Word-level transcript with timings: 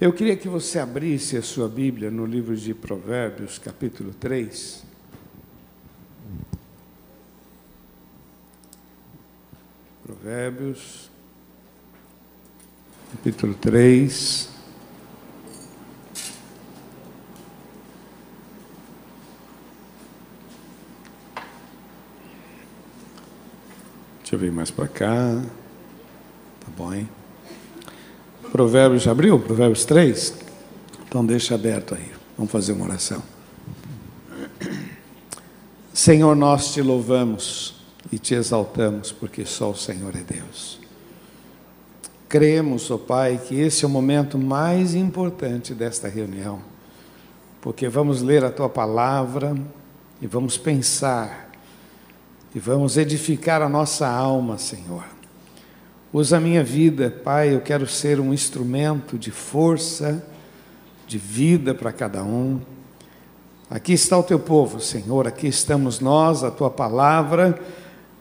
Eu 0.00 0.14
queria 0.14 0.34
que 0.34 0.48
você 0.48 0.78
abrisse 0.78 1.36
a 1.36 1.42
sua 1.42 1.68
Bíblia 1.68 2.10
no 2.10 2.24
livro 2.24 2.56
de 2.56 2.72
Provérbios, 2.72 3.58
capítulo 3.58 4.14
3. 4.14 4.82
Provérbios, 10.02 11.10
capítulo 13.12 13.52
3. 13.52 14.48
Deixa 24.20 24.34
eu 24.34 24.38
vir 24.38 24.50
mais 24.50 24.70
para 24.70 24.88
cá. 24.88 25.42
Tá 26.58 26.70
bom, 26.74 26.94
hein? 26.94 27.19
Provérbios, 28.50 29.06
abriu? 29.06 29.38
Provérbios 29.38 29.84
3? 29.84 30.34
Então 31.08 31.24
deixa 31.24 31.54
aberto 31.54 31.94
aí. 31.94 32.10
Vamos 32.36 32.50
fazer 32.50 32.72
uma 32.72 32.84
oração. 32.84 33.22
Senhor, 35.92 36.34
nós 36.34 36.72
te 36.72 36.82
louvamos 36.82 37.74
e 38.10 38.18
te 38.18 38.34
exaltamos, 38.34 39.12
porque 39.12 39.44
só 39.44 39.70
o 39.70 39.76
Senhor 39.76 40.14
é 40.16 40.20
Deus. 40.20 40.80
Cremos, 42.28 42.90
ó 42.90 42.94
oh 42.94 42.98
Pai, 42.98 43.40
que 43.44 43.60
esse 43.60 43.84
é 43.84 43.88
o 43.88 43.90
momento 43.90 44.38
mais 44.38 44.94
importante 44.94 45.74
desta 45.74 46.08
reunião, 46.08 46.60
porque 47.60 47.88
vamos 47.88 48.22
ler 48.22 48.44
a 48.44 48.50
tua 48.50 48.68
palavra 48.68 49.56
e 50.22 50.26
vamos 50.26 50.56
pensar 50.56 51.50
e 52.54 52.58
vamos 52.58 52.96
edificar 52.96 53.62
a 53.62 53.68
nossa 53.68 54.08
alma, 54.08 54.58
Senhor. 54.58 55.19
Usa 56.12 56.38
a 56.38 56.40
minha 56.40 56.64
vida, 56.64 57.08
Pai, 57.08 57.54
eu 57.54 57.60
quero 57.60 57.86
ser 57.86 58.18
um 58.18 58.34
instrumento 58.34 59.16
de 59.16 59.30
força, 59.30 60.26
de 61.06 61.16
vida 61.16 61.72
para 61.72 61.92
cada 61.92 62.24
um. 62.24 62.60
Aqui 63.70 63.92
está 63.92 64.18
o 64.18 64.22
teu 64.24 64.40
povo, 64.40 64.80
Senhor, 64.80 65.28
aqui 65.28 65.46
estamos 65.46 66.00
nós, 66.00 66.42
a 66.42 66.50
tua 66.50 66.68
palavra. 66.68 67.56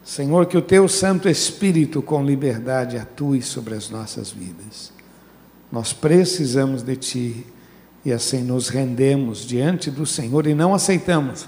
Senhor, 0.03 0.45
que 0.45 0.55
o 0.55 0.61
teu 0.61 0.87
Santo 0.87 1.27
Espírito 1.27 1.99
com 1.99 2.23
liberdade 2.23 2.95
atue 2.95 3.41
sobre 3.41 3.73
as 3.73 3.89
nossas 3.89 4.29
vidas. 4.29 4.93
Nós 5.71 5.91
precisamos 5.91 6.83
de 6.83 6.95
ti 6.95 7.47
e 8.05 8.13
assim 8.13 8.43
nos 8.43 8.69
rendemos 8.69 9.39
diante 9.39 9.89
do 9.89 10.05
Senhor 10.05 10.45
e 10.45 10.53
não 10.53 10.75
aceitamos 10.75 11.47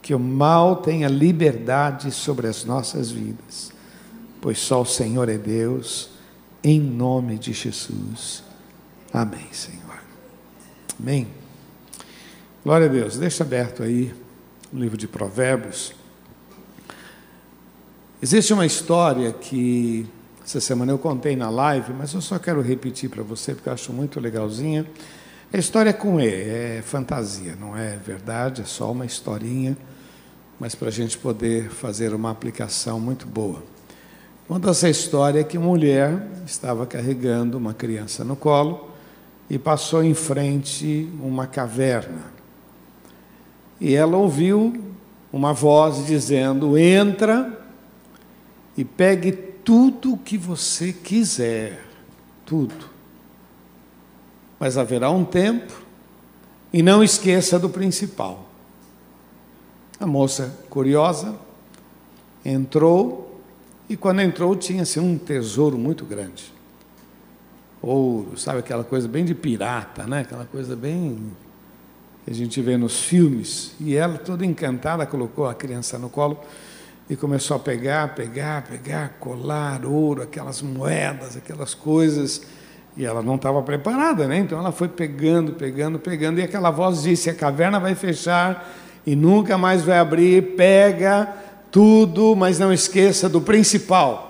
que 0.00 0.14
o 0.14 0.18
mal 0.18 0.76
tenha 0.76 1.08
liberdade 1.08 2.10
sobre 2.10 2.46
as 2.46 2.64
nossas 2.64 3.10
vidas 3.10 3.76
pois 4.40 4.58
só 4.58 4.82
o 4.82 4.86
Senhor 4.86 5.28
é 5.28 5.38
Deus, 5.38 6.10
em 6.62 6.80
nome 6.80 7.38
de 7.38 7.52
Jesus. 7.52 8.42
Amém, 9.12 9.46
Senhor. 9.52 10.00
Amém. 11.00 11.28
Glória 12.64 12.86
a 12.86 12.90
Deus. 12.90 13.16
Deixa 13.16 13.44
aberto 13.44 13.82
aí 13.82 14.14
o 14.72 14.78
livro 14.78 14.96
de 14.96 15.08
Provérbios. 15.08 15.92
Existe 18.20 18.52
uma 18.52 18.66
história 18.66 19.32
que 19.32 20.06
essa 20.44 20.60
semana 20.60 20.92
eu 20.92 20.98
contei 20.98 21.36
na 21.36 21.48
live, 21.50 21.92
mas 21.92 22.12
eu 22.14 22.20
só 22.20 22.38
quero 22.38 22.60
repetir 22.60 23.08
para 23.08 23.22
você 23.22 23.54
porque 23.54 23.68
eu 23.68 23.72
acho 23.72 23.92
muito 23.92 24.18
legalzinha. 24.18 24.84
A 25.52 25.56
história 25.56 25.90
é 25.90 25.92
com 25.92 26.20
E, 26.20 26.26
é 26.26 26.82
fantasia, 26.84 27.56
não 27.56 27.76
é 27.76 27.96
verdade, 27.96 28.62
é 28.62 28.64
só 28.64 28.90
uma 28.90 29.06
historinha, 29.06 29.76
mas 30.58 30.74
para 30.74 30.88
a 30.88 30.90
gente 30.90 31.16
poder 31.16 31.70
fazer 31.70 32.12
uma 32.12 32.30
aplicação 32.30 32.98
muito 32.98 33.26
boa. 33.26 33.62
Conta 34.48 34.70
essa 34.70 34.88
história 34.88 35.44
que 35.44 35.58
uma 35.58 35.66
mulher 35.66 36.26
estava 36.46 36.86
carregando 36.86 37.58
uma 37.58 37.74
criança 37.74 38.24
no 38.24 38.34
colo 38.34 38.88
e 39.50 39.58
passou 39.58 40.02
em 40.02 40.14
frente 40.14 41.06
uma 41.22 41.46
caverna. 41.46 42.32
E 43.78 43.94
ela 43.94 44.16
ouviu 44.16 44.94
uma 45.30 45.52
voz 45.52 46.06
dizendo: 46.06 46.78
Entra 46.78 47.62
e 48.74 48.86
pegue 48.86 49.32
tudo 49.32 50.14
o 50.14 50.18
que 50.18 50.38
você 50.38 50.94
quiser, 50.94 51.84
tudo. 52.46 52.88
Mas 54.58 54.78
haverá 54.78 55.10
um 55.10 55.26
tempo 55.26 55.74
e 56.72 56.82
não 56.82 57.04
esqueça 57.04 57.58
do 57.58 57.68
principal. 57.68 58.48
A 60.00 60.06
moça, 60.06 60.58
curiosa, 60.70 61.36
entrou 62.42 63.27
e 63.88 63.96
quando 63.96 64.20
entrou, 64.20 64.54
tinha 64.54 64.82
assim, 64.82 65.00
um 65.00 65.16
tesouro 65.16 65.78
muito 65.78 66.04
grande. 66.04 66.52
Ouro, 67.80 68.36
sabe 68.36 68.58
aquela 68.58 68.84
coisa 68.84 69.08
bem 69.08 69.24
de 69.24 69.34
pirata, 69.34 70.04
né? 70.04 70.20
aquela 70.20 70.44
coisa 70.44 70.76
bem 70.76 71.32
que 72.24 72.30
a 72.30 72.34
gente 72.34 72.60
vê 72.60 72.76
nos 72.76 73.04
filmes. 73.04 73.74
E 73.80 73.96
ela, 73.96 74.18
toda 74.18 74.44
encantada, 74.44 75.06
colocou 75.06 75.46
a 75.46 75.54
criança 75.54 75.98
no 75.98 76.10
colo 76.10 76.38
e 77.08 77.16
começou 77.16 77.56
a 77.56 77.60
pegar, 77.60 78.14
pegar, 78.14 78.62
pegar, 78.62 79.16
colar, 79.18 79.86
ouro, 79.86 80.22
aquelas 80.22 80.60
moedas, 80.60 81.36
aquelas 81.36 81.72
coisas. 81.72 82.42
E 82.96 83.06
ela 83.06 83.22
não 83.22 83.36
estava 83.36 83.62
preparada, 83.62 84.26
né? 84.26 84.38
Então 84.38 84.58
ela 84.58 84.72
foi 84.72 84.88
pegando, 84.88 85.52
pegando, 85.52 85.98
pegando. 85.98 86.40
E 86.40 86.42
aquela 86.42 86.70
voz 86.70 87.04
disse: 87.04 87.30
a 87.30 87.34
caverna 87.34 87.80
vai 87.80 87.94
fechar 87.94 88.68
e 89.06 89.16
nunca 89.16 89.56
mais 89.56 89.82
vai 89.82 89.98
abrir. 89.98 90.56
Pega 90.56 91.32
tudo, 91.70 92.34
mas 92.36 92.58
não 92.58 92.72
esqueça 92.72 93.28
do 93.28 93.40
principal. 93.40 94.28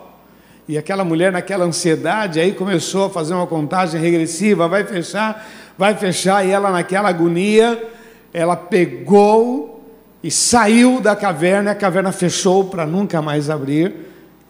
E 0.69 0.77
aquela 0.77 1.05
mulher, 1.05 1.33
naquela 1.33 1.65
ansiedade, 1.65 2.39
aí 2.39 2.53
começou 2.53 3.07
a 3.07 3.11
fazer 3.11 3.33
uma 3.33 3.47
contagem 3.47 4.01
regressiva: 4.01 4.69
vai 4.69 4.85
fechar, 4.85 5.49
vai 5.79 5.95
fechar, 5.95 6.47
e 6.47 6.51
ela, 6.51 6.71
naquela 6.71 7.09
agonia, 7.09 7.91
ela 8.33 8.55
pegou 8.55 9.83
e 10.23 10.31
saiu 10.31 11.01
da 11.01 11.17
caverna, 11.17 11.71
a 11.71 11.75
caverna 11.75 12.13
fechou 12.13 12.65
para 12.69 12.87
nunca 12.87 13.23
mais 13.23 13.49
abrir, 13.49 13.95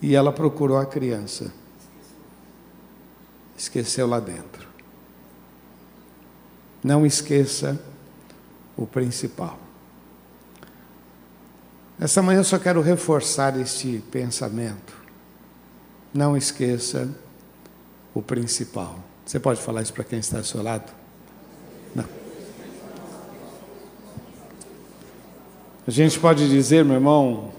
e 0.03 0.16
ela 0.16 0.32
procurou 0.32 0.78
a 0.78 0.87
criança. 0.87 1.53
Esqueceu 3.56 4.06
lá 4.06 4.19
dentro. 4.19 4.66
Não 6.82 7.04
esqueça 7.04 7.78
o 8.77 8.87
principal. 8.87 9.68
Essa 12.00 12.22
manhã 12.22 12.38
eu 12.41 12.44
só 12.44 12.59
quero 12.59 12.81
reforçar 12.81 13.59
este 13.59 14.03
pensamento. 14.10 14.97
Não 16.14 16.36
esqueça 16.36 17.09
o 18.14 18.22
principal. 18.22 18.98
Você 19.26 19.41
pode 19.41 19.60
falar 19.60 19.82
isso 19.82 19.92
para 19.92 20.04
quem 20.04 20.20
está 20.20 20.38
ao 20.38 20.44
seu 20.44 20.62
lado? 20.62 20.92
Não. 21.94 22.04
A 25.86 25.91
gente 25.91 26.19
pode 26.20 26.48
dizer, 26.48 26.84
meu 26.84 26.94
irmão, 26.94 27.50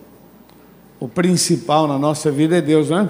o 1.00 1.08
principal 1.08 1.86
na 1.88 2.00
nossa 2.00 2.32
vida 2.32 2.58
é 2.58 2.62
Deus, 2.62 2.90
não 2.90 3.00
é? 3.00 3.10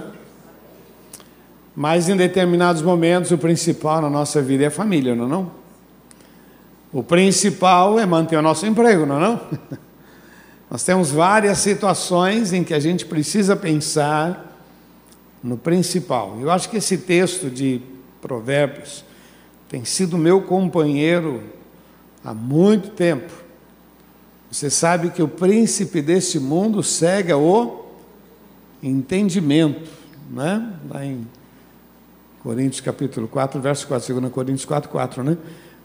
Mas 1.75 2.09
em 2.09 2.17
determinados 2.17 2.81
momentos 2.81 3.31
o 3.31 3.37
principal 3.37 4.01
na 4.01 4.09
nossa 4.09 4.41
vida 4.41 4.63
é 4.63 4.67
a 4.67 4.71
família, 4.71 5.15
não 5.15 5.25
é? 5.25 5.27
Não? 5.27 5.51
O 6.91 7.03
principal 7.03 7.99
é 7.99 8.05
manter 8.05 8.35
o 8.35 8.41
nosso 8.41 8.65
emprego, 8.65 9.05
não 9.05 9.17
é? 9.17 9.19
Não? 9.19 9.79
Nós 10.69 10.83
temos 10.83 11.09
várias 11.09 11.57
situações 11.57 12.53
em 12.53 12.63
que 12.63 12.73
a 12.73 12.79
gente 12.79 13.05
precisa 13.05 13.55
pensar 13.55 14.63
no 15.43 15.57
principal. 15.57 16.37
Eu 16.39 16.51
acho 16.51 16.69
que 16.69 16.77
esse 16.77 16.97
texto 16.97 17.49
de 17.49 17.81
Provérbios 18.21 19.03
tem 19.67 19.83
sido 19.83 20.17
meu 20.17 20.41
companheiro 20.41 21.41
há 22.23 22.33
muito 22.33 22.89
tempo. 22.89 23.31
Você 24.51 24.69
sabe 24.69 25.09
que 25.09 25.23
o 25.23 25.27
príncipe 25.27 26.01
deste 26.01 26.39
mundo 26.39 26.83
cega 26.83 27.37
o 27.37 27.85
entendimento, 28.81 29.89
né? 30.29 30.73
Lá 30.89 31.05
em 31.05 31.27
Coríntios 32.43 32.81
capítulo 32.81 33.27
4, 33.27 33.59
verso 33.59 33.87
4, 33.87 34.19
2 34.19 34.31
Coríntios 34.31 34.65
4, 34.65 34.89
4, 34.89 35.23
né? 35.23 35.37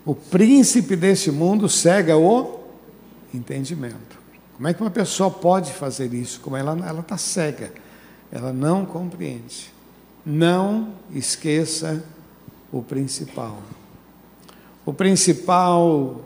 O 0.05 0.14
príncipe 0.14 0.94
deste 0.94 1.31
mundo 1.31 1.69
cega 1.69 2.17
o 2.17 2.61
entendimento. 3.32 4.24
Como 4.56 4.69
é 4.69 4.75
que 4.75 4.81
uma 4.81 4.91
pessoa 4.91 5.31
pode 5.31 5.73
fazer 5.73 6.15
isso? 6.15 6.41
Como 6.41 6.56
ela 6.56 7.01
está 7.01 7.19
cega, 7.19 7.73
ela 8.31 8.53
não 8.53 8.87
compreende. 8.87 9.73
Não 10.25 10.95
esqueça 11.12 12.03
o 12.73 12.83
principal. 12.83 13.59
O 14.87 14.93
principal 14.93 16.21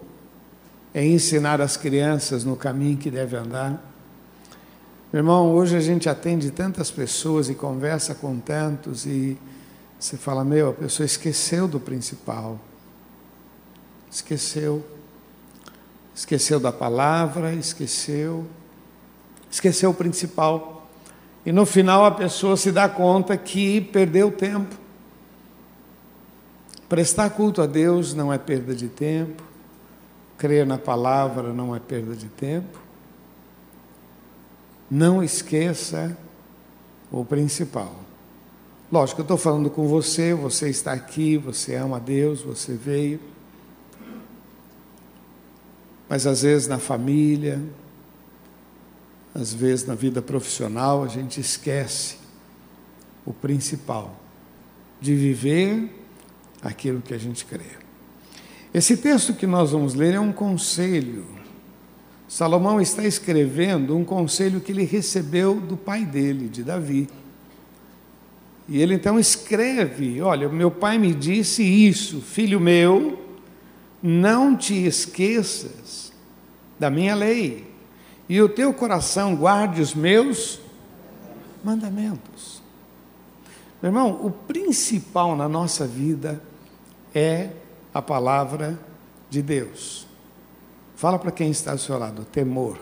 é 0.93 1.05
ensinar 1.05 1.61
as 1.61 1.77
crianças 1.77 2.45
no 2.45 2.57
caminho 2.57 2.97
que 2.97 3.11
deve 3.11 3.37
andar. 3.37 3.83
Meu 5.13 5.21
irmão, 5.21 5.53
hoje 5.55 5.77
a 5.77 5.81
gente 5.81 6.09
atende 6.09 6.51
tantas 6.51 6.91
pessoas 6.91 7.49
e 7.49 7.55
conversa 7.55 8.15
com 8.15 8.39
tantos 8.39 9.07
e 9.07 9.39
você 9.99 10.17
fala, 10.17 10.45
meu, 10.45 10.71
a 10.71 10.73
pessoa 10.73 11.05
esqueceu 11.05 11.67
do 11.67 11.81
principal. 11.81 12.59
Esqueceu 14.11 14.85
esqueceu 16.19 16.59
da 16.59 16.73
palavra, 16.73 17.55
esqueceu, 17.55 18.45
esqueceu 19.49 19.91
o 19.91 19.95
principal. 19.95 20.89
E 21.47 21.53
no 21.53 21.65
final 21.65 22.05
a 22.05 22.11
pessoa 22.11 22.57
se 22.57 22.73
dá 22.73 22.89
conta 22.89 23.37
que 23.37 23.81
perdeu 23.81 24.33
tempo. 24.33 24.75
Prestar 26.89 27.31
culto 27.31 27.63
a 27.63 27.67
Deus 27.67 28.15
não 28.15 28.33
é 28.33 28.37
perda 28.37 28.75
de 28.75 28.89
tempo, 28.89 29.45
crer 30.37 30.67
na 30.67 30.77
palavra 30.77 31.53
não 31.53 31.75
é 31.75 31.79
perda 31.79 32.17
de 32.17 32.27
tempo. 32.27 32.81
Não 34.91 35.23
esqueça 35.23 36.19
o 37.13 37.25
principal. 37.25 37.95
Lógico, 38.91 39.21
eu 39.21 39.23
estou 39.23 39.37
falando 39.37 39.71
com 39.71 39.87
você, 39.87 40.35
você 40.35 40.69
está 40.69 40.95
aqui, 40.95 41.37
você 41.37 41.77
ama 41.77 42.01
Deus, 42.01 42.43
você 42.43 42.73
veio. 42.75 43.21
Mas 46.09 46.27
às 46.27 46.43
vezes 46.43 46.67
na 46.67 46.79
família, 46.79 47.63
às 49.35 49.53
vezes 49.53 49.87
na 49.87 49.95
vida 49.95 50.23
profissional, 50.23 51.05
a 51.05 51.09
gente 51.09 51.41
esquece 51.41 52.17
o 53.25 53.33
principal, 53.33 54.19
de 55.01 55.15
viver 55.15 55.93
aquilo 56.63 57.01
que 57.03 57.13
a 57.13 57.19
gente 57.19 57.45
crê. 57.45 57.79
Esse 58.73 58.97
texto 58.97 59.35
que 59.35 59.47
nós 59.47 59.71
vamos 59.71 59.95
ler 59.95 60.15
é 60.15 60.21
um 60.21 60.33
conselho. 60.33 61.25
Salomão 62.27 62.81
está 62.81 63.05
escrevendo 63.07 63.97
um 63.97 64.05
conselho 64.05 64.61
que 64.61 64.73
ele 64.73 64.85
recebeu 64.85 65.61
do 65.61 65.77
pai 65.77 66.05
dele, 66.05 66.49
de 66.49 66.63
Davi. 66.63 67.09
E 68.69 68.81
ele 68.81 68.95
então 68.95 69.19
escreve: 69.19 70.21
Olha, 70.21 70.49
meu 70.49 70.71
pai 70.71 70.99
me 70.99 71.15
disse 71.15 71.63
isso, 71.63 72.21
filho 72.21 72.61
meu, 72.61 73.19
não 74.03 74.57
te 74.57 74.75
esqueças 74.75 76.13
da 76.79 76.91
minha 76.91 77.15
lei, 77.15 77.69
e 78.29 78.41
o 78.41 78.49
teu 78.49 78.73
coração 78.73 79.35
guarde 79.35 79.81
os 79.81 79.95
meus 79.95 80.61
mandamentos. 81.65 82.63
Meu 83.83 83.91
irmão, 83.91 84.25
o 84.25 84.31
principal 84.31 85.37
na 85.37 85.49
nossa 85.49 85.87
vida 85.87 86.41
é 87.15 87.51
a 87.93 88.03
palavra 88.03 88.79
de 89.31 89.41
Deus. 89.41 90.07
Fala 90.97 91.19
para 91.19 91.31
quem 91.31 91.51
está 91.51 91.73
ao 91.73 91.79
seu 91.79 91.99
lado: 91.99 92.25
temor, 92.25 92.79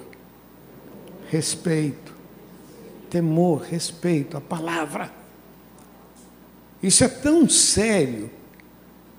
respeito, 1.29 2.13
temor, 3.11 3.63
respeito, 3.63 4.37
a 4.37 4.41
palavra. 4.41 5.13
Isso 6.83 7.05
é 7.05 7.09
tão 7.09 7.49
sério 7.49 8.31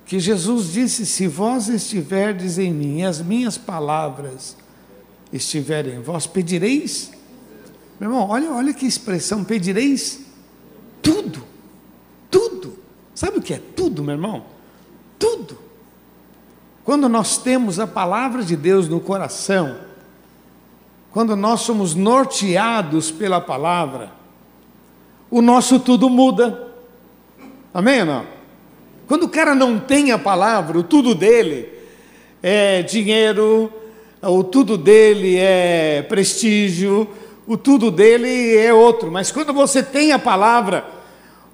que 0.08 0.20
Jesus 0.20 0.72
disse: 0.72 1.06
Se 1.06 1.28
vós 1.28 1.68
estiverdes 1.68 2.58
em 2.58 2.74
mim, 2.74 3.00
e 3.00 3.06
as 3.06 3.22
minhas 3.22 3.58
palavras 3.58 4.56
estiverem 5.32 5.96
em 5.96 6.02
vós, 6.02 6.26
pedireis. 6.26 7.12
Meu 8.00 8.10
irmão, 8.10 8.30
olha, 8.30 8.52
olha 8.52 8.74
que 8.74 8.86
expressão: 8.86 9.44
pedireis 9.44 10.22
tudo, 11.02 11.44
tudo. 12.32 12.80
Sabe 13.14 13.38
o 13.38 13.42
que 13.42 13.54
é 13.54 13.62
tudo, 13.76 14.02
meu 14.02 14.16
irmão? 14.16 14.46
Tudo. 15.20 15.60
Quando 16.86 17.10
nós 17.10 17.38
temos 17.38 17.78
a 17.78 17.86
palavra 17.86 18.44
de 18.44 18.56
Deus 18.56 18.88
no 18.88 19.02
coração, 19.02 19.78
quando 21.12 21.36
nós 21.36 21.62
somos 21.62 21.94
norteados 21.96 23.12
pela 23.12 23.42
palavra, 23.42 24.14
o 25.30 25.42
nosso 25.42 25.82
tudo 25.82 26.10
muda. 26.10 26.72
Amém 27.74 28.02
ou 28.02 28.06
não? 28.06 28.37
Quando 29.08 29.24
o 29.24 29.30
cara 29.30 29.56
não 29.56 29.80
tem 29.80 30.12
a 30.12 30.20
palavra, 30.20 30.78
o 30.78 30.84
tudo 30.84 31.16
dele 31.16 31.70
é 32.44 32.82
dinheiro, 32.82 33.72
o 34.22 34.44
tudo 34.44 34.78
dele 34.78 35.38
é 35.38 36.02
prestígio, 36.02 37.08
o 37.48 37.56
tudo 37.56 37.90
dele 37.90 38.58
é 38.58 38.74
outro. 38.74 39.10
Mas 39.10 39.32
quando 39.32 39.54
você 39.54 39.82
tem 39.82 40.12
a 40.12 40.20
palavra, 40.20 40.86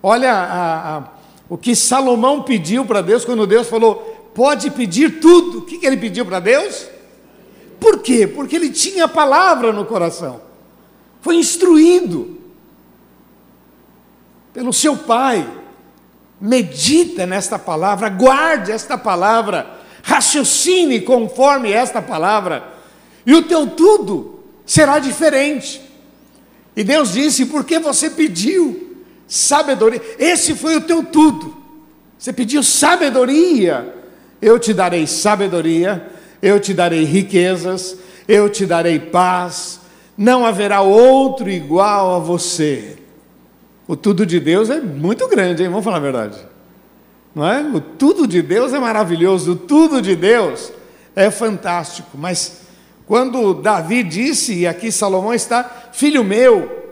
olha 0.01 0.33
a, 0.33 0.97
a, 0.97 1.03
o 1.47 1.55
que 1.55 1.75
Salomão 1.75 2.41
pediu 2.41 2.85
para 2.85 3.01
Deus 3.01 3.23
quando 3.23 3.45
Deus 3.45 3.69
falou: 3.69 4.31
pode 4.33 4.71
pedir 4.71 5.19
tudo. 5.19 5.59
O 5.59 5.61
que, 5.61 5.77
que 5.77 5.85
ele 5.85 5.97
pediu 5.97 6.25
para 6.25 6.39
Deus? 6.39 6.87
Por 7.79 7.99
quê? 7.99 8.25
Porque 8.25 8.55
ele 8.55 8.71
tinha 8.71 9.05
a 9.05 9.09
palavra 9.09 9.71
no 9.71 9.85
coração, 9.85 10.41
foi 11.21 11.35
instruído 11.35 12.39
pelo 14.53 14.73
seu 14.73 14.97
pai 14.97 15.47
medita 16.39 17.25
nesta 17.25 17.57
palavra, 17.57 18.09
guarde 18.09 18.71
esta 18.71 18.97
palavra, 18.97 19.79
raciocine 20.03 21.01
conforme 21.01 21.71
esta 21.71 22.01
palavra, 22.01 22.63
e 23.25 23.33
o 23.33 23.43
teu 23.43 23.67
tudo 23.67 24.43
será 24.65 24.99
diferente. 24.99 25.81
E 26.75 26.83
Deus 26.83 27.13
disse: 27.13 27.45
porque 27.45 27.79
você 27.79 28.09
pediu 28.09 28.97
sabedoria, 29.27 30.01
esse 30.19 30.55
foi 30.55 30.75
o 30.75 30.81
teu 30.81 31.03
tudo. 31.03 31.55
Você 32.17 32.31
pediu 32.31 32.63
sabedoria, 32.63 33.93
eu 34.41 34.57
te 34.57 34.73
darei 34.73 35.05
sabedoria, 35.07 36.09
eu 36.41 36.59
te 36.59 36.73
darei 36.73 37.03
riquezas, 37.03 37.97
eu 38.27 38.49
te 38.49 38.65
darei 38.65 38.99
paz, 38.99 39.79
não 40.17 40.45
haverá 40.45 40.81
outro 40.81 41.49
igual 41.49 42.15
a 42.15 42.19
você. 42.19 42.97
O 43.87 43.95
tudo 43.95 44.25
de 44.25 44.39
Deus 44.39 44.69
é 44.69 44.79
muito 44.79 45.27
grande, 45.27 45.63
hein? 45.63 45.69
Vamos 45.69 45.83
falar 45.83 45.97
a 45.97 46.01
verdade. 46.01 46.37
Não 47.35 47.45
é? 47.45 47.61
O 47.61 47.81
tudo 47.81 48.27
de 48.27 48.41
Deus 48.41 48.73
é 48.73 48.79
maravilhoso, 48.79 49.53
o 49.53 49.55
tudo 49.55 50.01
de 50.01 50.15
Deus 50.15 50.71
é 51.15 51.29
fantástico. 51.29 52.17
Mas 52.17 52.61
quando 53.05 53.53
Davi 53.53 54.03
disse, 54.03 54.53
e 54.59 54.67
aqui 54.67 54.91
Salomão 54.91 55.33
está, 55.33 55.89
filho 55.91 56.23
meu, 56.23 56.83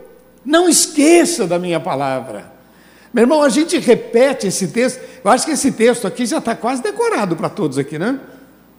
não 0.44 0.68
esqueça 0.68 1.46
da 1.46 1.58
minha 1.58 1.80
palavra. 1.80 2.52
Meu 3.12 3.22
irmão, 3.22 3.42
a 3.42 3.48
gente 3.48 3.78
repete 3.78 4.46
esse 4.46 4.68
texto. 4.68 5.00
Eu 5.24 5.30
acho 5.30 5.44
que 5.44 5.52
esse 5.52 5.72
texto 5.72 6.06
aqui 6.06 6.26
já 6.26 6.38
está 6.38 6.54
quase 6.54 6.82
decorado 6.82 7.36
para 7.36 7.48
todos 7.48 7.78
aqui, 7.78 7.98
né? 7.98 8.18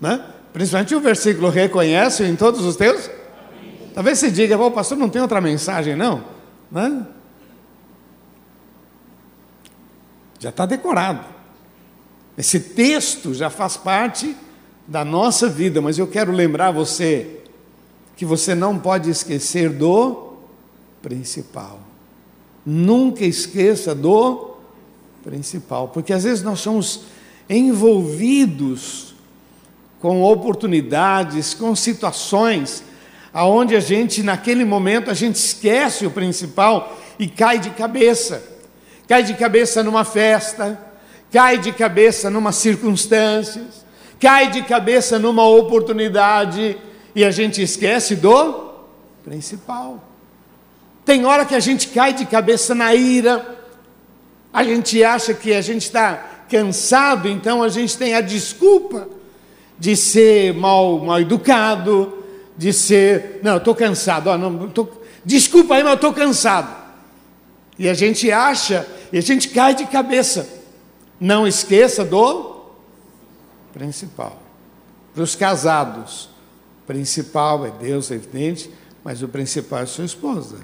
né? 0.02 0.24
Principalmente 0.52 0.94
o 0.94 1.00
versículo 1.00 1.50
reconhece 1.50 2.24
em 2.24 2.36
todos 2.36 2.64
os 2.64 2.76
teus. 2.76 3.10
Talvez 3.94 4.20
você 4.20 4.32
diga, 4.32 4.58
o 4.58 4.72
pastor 4.72 4.98
não 4.98 5.08
tem 5.08 5.22
outra 5.22 5.40
mensagem, 5.40 5.96
não? 5.96 6.24
Né? 6.72 7.06
Já 10.44 10.50
está 10.50 10.66
decorado. 10.66 11.26
Esse 12.38 12.60
texto 12.60 13.34
já 13.34 13.50
faz 13.50 13.78
parte 13.78 14.36
da 14.86 15.06
nossa 15.06 15.48
vida, 15.48 15.82
mas 15.82 15.98
eu 15.98 16.06
quero 16.06 16.34
lembrar 16.34 16.72
você 16.72 17.40
que 18.18 18.26
você 18.26 18.54
não 18.54 18.78
pode 18.78 19.10
esquecer 19.10 19.70
do 19.70 20.34
principal. 21.02 21.80
Nunca 22.66 23.24
esqueça 23.24 23.96
do 23.96 24.58
principal, 25.24 25.88
porque 25.88 26.12
às 26.12 26.26
vezes 26.26 26.44
nós 26.44 26.60
somos 26.60 27.04
envolvidos 27.50 29.16
com 30.02 30.24
oportunidades, 30.24 31.54
com 31.54 31.74
situações 31.74 32.84
aonde 33.34 33.78
a 33.78 33.80
gente 33.80 34.22
naquele 34.22 34.66
momento 34.66 35.10
a 35.10 35.14
gente 35.14 35.36
esquece 35.36 36.06
o 36.06 36.12
principal 36.12 37.00
e 37.18 37.30
cai 37.30 37.60
de 37.60 37.70
cabeça 37.70 38.53
cai 39.08 39.24
de 39.24 39.34
cabeça 39.34 39.84
numa 39.84 40.04
festa, 40.04 40.80
cai 41.32 41.58
de 41.58 41.72
cabeça 41.72 42.30
numa 42.30 42.52
circunstância, 42.52 43.64
cai 44.20 44.50
de 44.50 44.62
cabeça 44.62 45.20
numa 45.20 45.48
oportunidade 45.48 46.78
e 47.16 47.24
a 47.24 47.32
gente 47.32 47.62
esquece 47.62 48.16
do 48.16 48.72
principal. 49.24 50.04
Tem 51.06 51.26
hora 51.26 51.46
que 51.46 51.56
a 51.56 51.60
gente 51.60 51.90
cai 51.90 52.14
de 52.14 52.26
cabeça 52.26 52.74
na 52.74 52.96
ira, 52.96 53.60
a 54.54 54.64
gente 54.64 55.04
acha 55.04 55.34
que 55.34 55.54
a 55.54 55.62
gente 55.62 55.82
está 55.84 56.46
cansado, 56.50 57.28
então 57.28 57.64
a 57.64 57.70
gente 57.70 57.98
tem 57.98 58.14
a 58.14 58.22
desculpa 58.22 59.08
de 59.78 59.96
ser 59.96 60.54
mal, 60.54 61.00
mal 61.00 61.20
educado, 61.20 62.24
de 62.56 62.72
ser, 62.72 63.40
não, 63.44 63.58
estou 63.58 63.74
cansado, 63.74 64.28
ó, 64.28 64.38
não, 64.38 64.70
tô, 64.70 64.88
desculpa 65.26 65.76
aí, 65.76 65.84
mas 65.84 65.96
estou 65.96 66.14
cansado. 66.14 66.83
E 67.78 67.90
a 67.90 67.94
gente 67.94 68.32
acha, 68.32 68.88
e 69.12 69.18
a 69.18 69.22
gente 69.22 69.50
cai 69.50 69.74
de 69.74 69.86
cabeça. 69.86 70.48
Não 71.20 71.48
esqueça 71.48 72.04
do 72.04 72.62
principal. 73.74 74.42
Para 75.14 75.24
os 75.24 75.36
casados, 75.36 76.30
principal 76.86 77.66
é 77.66 77.72
Deus, 77.72 78.12
é 78.12 78.16
evidente, 78.16 78.70
mas 79.04 79.22
o 79.22 79.28
principal 79.28 79.80
é 79.80 79.86
sua 79.86 80.06
esposa. 80.06 80.58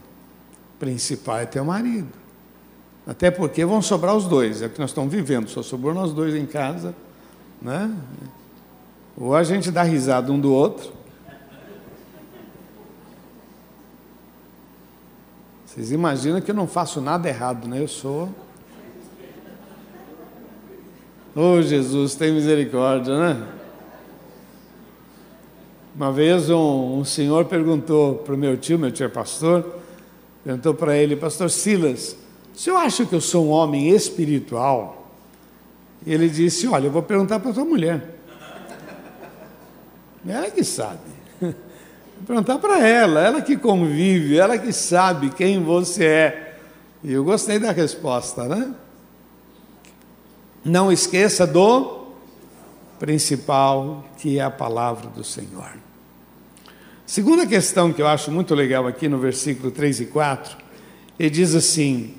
Principal 0.79 1.39
é 1.39 1.45
teu 1.45 1.65
marido. 1.65 2.19
Até 3.05 3.31
porque 3.31 3.65
vão 3.65 3.81
sobrar 3.81 4.15
os 4.15 4.25
dois, 4.25 4.61
é 4.61 4.67
o 4.67 4.69
que 4.69 4.79
nós 4.79 4.91
estamos 4.91 5.11
vivendo, 5.11 5.49
só 5.49 5.63
sobrou 5.63 5.93
nós 5.93 6.13
dois 6.13 6.35
em 6.35 6.45
casa, 6.45 6.93
né? 7.61 7.91
Ou 9.17 9.35
a 9.35 9.43
gente 9.43 9.71
dá 9.71 9.81
risada 9.81 10.31
um 10.31 10.39
do 10.39 10.53
outro, 10.53 10.93
Vocês 15.69 15.91
imaginam 15.91 16.41
que 16.41 16.49
eu 16.49 16.55
não 16.55 16.65
faço 16.65 16.99
nada 16.99 17.29
errado, 17.29 17.67
né? 17.67 17.79
Eu 17.79 17.87
sou. 17.87 18.27
Oh, 21.35 21.61
Jesus, 21.61 22.15
tem 22.15 22.33
misericórdia, 22.33 23.15
né? 23.15 23.47
Uma 25.95 26.11
vez 26.11 26.49
um, 26.49 26.97
um 26.97 27.05
senhor 27.05 27.45
perguntou 27.45 28.15
para 28.15 28.33
o 28.33 28.37
meu 28.37 28.57
tio, 28.57 28.79
meu 28.79 28.91
tio 28.91 29.05
é 29.05 29.09
pastor, 29.09 29.75
perguntou 30.43 30.73
para 30.73 30.97
ele, 30.97 31.15
pastor 31.15 31.51
Silas, 31.51 32.17
o 32.55 32.57
senhor 32.57 32.77
acha 32.77 33.05
que 33.05 33.13
eu 33.13 33.21
sou 33.21 33.45
um 33.45 33.49
homem 33.49 33.89
espiritual? 33.89 35.13
E 36.03 36.11
ele 36.11 36.29
disse: 36.29 36.67
Olha, 36.67 36.87
eu 36.87 36.91
vou 36.91 37.03
perguntar 37.03 37.39
para 37.39 37.53
tua 37.53 37.63
mulher. 37.63 38.19
Ela 40.27 40.49
que 40.49 40.63
sabe. 40.63 41.18
Perguntar 42.25 42.59
para 42.59 42.87
ela, 42.87 43.21
ela 43.21 43.41
que 43.41 43.57
convive, 43.57 44.37
ela 44.37 44.57
que 44.57 44.71
sabe 44.71 45.29
quem 45.29 45.63
você 45.63 46.05
é. 46.05 46.57
E 47.03 47.13
eu 47.13 47.23
gostei 47.23 47.57
da 47.59 47.71
resposta, 47.71 48.43
né? 48.43 48.73
Não 50.63 50.91
esqueça 50.91 51.47
do 51.47 52.07
principal, 52.99 54.03
que 54.17 54.37
é 54.37 54.43
a 54.43 54.51
palavra 54.51 55.09
do 55.09 55.23
Senhor. 55.23 55.77
Segunda 57.05 57.47
questão 57.47 57.91
que 57.91 58.01
eu 58.01 58.07
acho 58.07 58.29
muito 58.31 58.53
legal 58.53 58.85
aqui 58.85 59.07
no 59.07 59.17
versículo 59.17 59.71
3 59.71 60.01
e 60.01 60.05
4, 60.07 60.57
ele 61.17 61.29
diz 61.29 61.55
assim: 61.55 62.13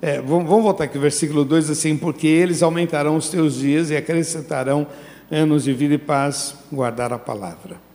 é, 0.00 0.20
vamos, 0.20 0.48
voltar 0.48 0.84
aqui, 0.84 0.98
versículo 0.98 1.44
2 1.44 1.70
assim, 1.70 1.96
porque 1.96 2.26
eles 2.26 2.62
aumentarão 2.62 3.16
os 3.16 3.30
teus 3.30 3.56
dias 3.56 3.90
e 3.90 3.96
acrescentarão 3.96 4.86
anos 5.30 5.64
de 5.64 5.72
vida 5.72 5.94
e 5.94 5.98
paz, 5.98 6.54
guardar 6.70 7.12
a 7.12 7.18
palavra. 7.18 7.87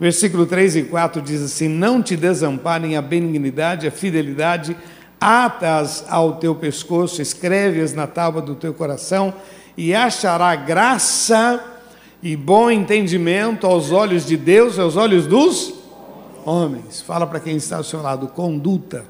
Versículo 0.00 0.46
3 0.46 0.76
e 0.76 0.82
4 0.84 1.20
diz 1.20 1.42
assim: 1.42 1.68
Não 1.68 2.02
te 2.02 2.16
desamparem 2.16 2.96
a 2.96 3.02
benignidade, 3.02 3.86
a 3.86 3.90
fidelidade, 3.90 4.74
atas 5.20 6.04
ao 6.08 6.36
teu 6.36 6.54
pescoço, 6.54 7.20
escreve-as 7.20 7.92
na 7.92 8.06
tábua 8.06 8.40
do 8.40 8.54
teu 8.54 8.72
coração, 8.72 9.34
e 9.76 9.94
achará 9.94 10.56
graça 10.56 11.62
e 12.22 12.34
bom 12.34 12.70
entendimento 12.70 13.66
aos 13.66 13.92
olhos 13.92 14.24
de 14.24 14.38
Deus 14.38 14.78
aos 14.78 14.96
olhos 14.96 15.26
dos 15.26 15.74
homens. 16.46 17.02
Fala 17.02 17.26
para 17.26 17.38
quem 17.38 17.56
está 17.56 17.76
ao 17.76 17.84
seu 17.84 18.00
lado: 18.00 18.28
conduta. 18.28 19.04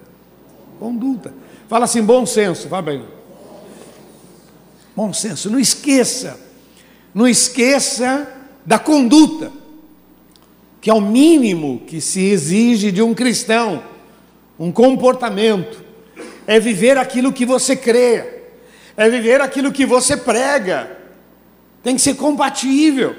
Conduta. 0.80 1.32
Fala 1.68 1.84
assim, 1.84 2.02
bom 2.02 2.26
senso, 2.26 2.68
vá 2.68 2.82
bem. 2.82 3.04
Bom 4.96 5.12
senso, 5.12 5.48
não 5.48 5.58
esqueça, 5.60 6.40
não 7.14 7.28
esqueça 7.28 8.28
da 8.66 8.76
conduta, 8.76 9.52
que 10.80 10.88
é 10.88 10.94
o 10.94 11.00
mínimo 11.00 11.82
que 11.86 12.00
se 12.00 12.30
exige 12.30 12.90
de 12.90 13.02
um 13.02 13.14
cristão, 13.14 13.82
um 14.58 14.72
comportamento, 14.72 15.84
é 16.46 16.58
viver 16.58 16.96
aquilo 16.96 17.32
que 17.32 17.44
você 17.44 17.76
crê, 17.76 18.42
é 18.96 19.08
viver 19.08 19.40
aquilo 19.40 19.72
que 19.72 19.84
você 19.84 20.16
prega, 20.16 20.98
tem 21.82 21.94
que 21.94 22.00
ser 22.00 22.14
compatível. 22.14 23.14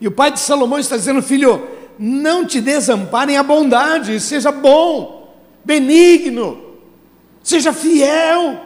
E 0.00 0.08
o 0.08 0.12
pai 0.12 0.30
de 0.30 0.40
Salomão 0.40 0.78
está 0.78 0.96
dizendo, 0.96 1.22
filho, 1.22 1.66
não 1.98 2.44
te 2.44 2.60
desamparem 2.60 3.36
a 3.36 3.42
bondade, 3.42 4.18
seja 4.20 4.50
bom 4.50 5.34
benigno, 5.64 6.74
seja 7.42 7.72
fiel. 7.72 8.60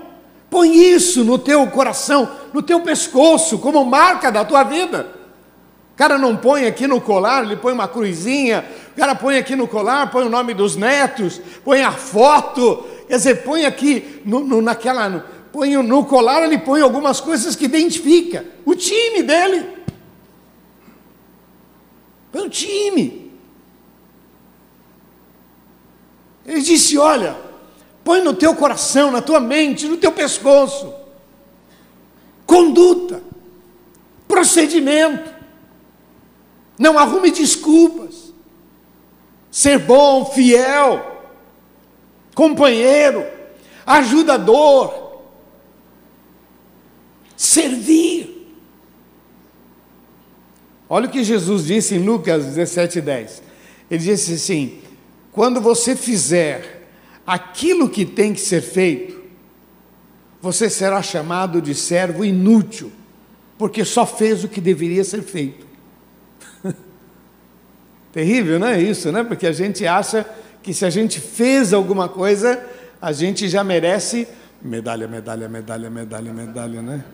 Põe 0.50 0.76
isso 0.76 1.24
no 1.24 1.38
teu 1.38 1.66
coração, 1.66 2.30
no 2.54 2.62
teu 2.62 2.80
pescoço, 2.80 3.58
como 3.58 3.84
marca 3.84 4.32
da 4.32 4.44
tua 4.44 4.64
vida. 4.64 5.17
Cara 5.98 6.16
não 6.16 6.36
põe 6.36 6.64
aqui 6.64 6.86
no 6.86 7.00
colar, 7.00 7.42
ele 7.42 7.56
põe 7.56 7.72
uma 7.72 7.88
cruzinha, 7.88 8.64
o 8.92 8.96
cara 8.96 9.16
põe 9.16 9.36
aqui 9.36 9.56
no 9.56 9.66
colar, 9.66 10.08
põe 10.12 10.24
o 10.24 10.28
nome 10.28 10.54
dos 10.54 10.76
netos, 10.76 11.40
põe 11.64 11.82
a 11.82 11.90
foto, 11.90 12.86
quer 13.08 13.16
dizer, 13.16 13.42
põe 13.42 13.66
aqui 13.66 14.22
no, 14.24 14.38
no 14.44 14.62
naquela. 14.62 15.08
No, 15.08 15.24
põe 15.52 15.76
no 15.76 16.04
colar, 16.04 16.44
ele 16.44 16.56
põe 16.56 16.80
algumas 16.82 17.20
coisas 17.20 17.56
que 17.56 17.64
identifica 17.64 18.46
o 18.64 18.76
time 18.76 19.24
dele. 19.24 19.66
Põe 22.30 22.42
o 22.42 22.48
time. 22.48 23.32
Ele 26.46 26.60
disse: 26.60 26.96
Olha, 26.96 27.36
põe 28.04 28.22
no 28.22 28.34
teu 28.34 28.54
coração, 28.54 29.10
na 29.10 29.20
tua 29.20 29.40
mente, 29.40 29.88
no 29.88 29.96
teu 29.96 30.12
pescoço, 30.12 30.94
conduta, 32.46 33.20
procedimento, 34.28 35.37
não 36.78 36.98
arrume 36.98 37.30
desculpas, 37.30 38.32
ser 39.50 39.78
bom, 39.78 40.24
fiel, 40.26 41.26
companheiro, 42.34 43.26
ajudador, 43.84 45.22
servir. 47.36 48.36
Olha 50.88 51.06
o 51.06 51.10
que 51.10 51.24
Jesus 51.24 51.66
disse 51.66 51.96
em 51.96 51.98
Lucas 51.98 52.44
17,10. 52.56 53.42
Ele 53.90 54.02
disse 54.02 54.34
assim: 54.34 54.80
quando 55.32 55.60
você 55.60 55.94
fizer 55.94 56.88
aquilo 57.26 57.88
que 57.88 58.04
tem 58.06 58.32
que 58.32 58.40
ser 58.40 58.62
feito, 58.62 59.22
você 60.40 60.70
será 60.70 61.02
chamado 61.02 61.60
de 61.60 61.74
servo 61.74 62.24
inútil, 62.24 62.90
porque 63.58 63.84
só 63.84 64.06
fez 64.06 64.44
o 64.44 64.48
que 64.48 64.60
deveria 64.60 65.04
ser 65.04 65.22
feito. 65.22 65.67
Terrível, 68.12 68.58
não 68.58 68.66
é 68.66 68.80
isso, 68.80 69.12
né? 69.12 69.22
Porque 69.22 69.46
a 69.46 69.52
gente 69.52 69.86
acha 69.86 70.26
que 70.62 70.72
se 70.72 70.84
a 70.84 70.90
gente 70.90 71.20
fez 71.20 71.72
alguma 71.72 72.08
coisa, 72.08 72.62
a 73.00 73.12
gente 73.12 73.48
já 73.48 73.62
merece 73.62 74.26
medalha, 74.62 75.06
medalha, 75.06 75.48
medalha, 75.48 75.90
medalha, 75.90 76.32
medalha, 76.32 76.82
né? 76.82 77.04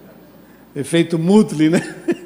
Efeito 0.75 1.19
Mutley, 1.19 1.71
né? 1.71 1.81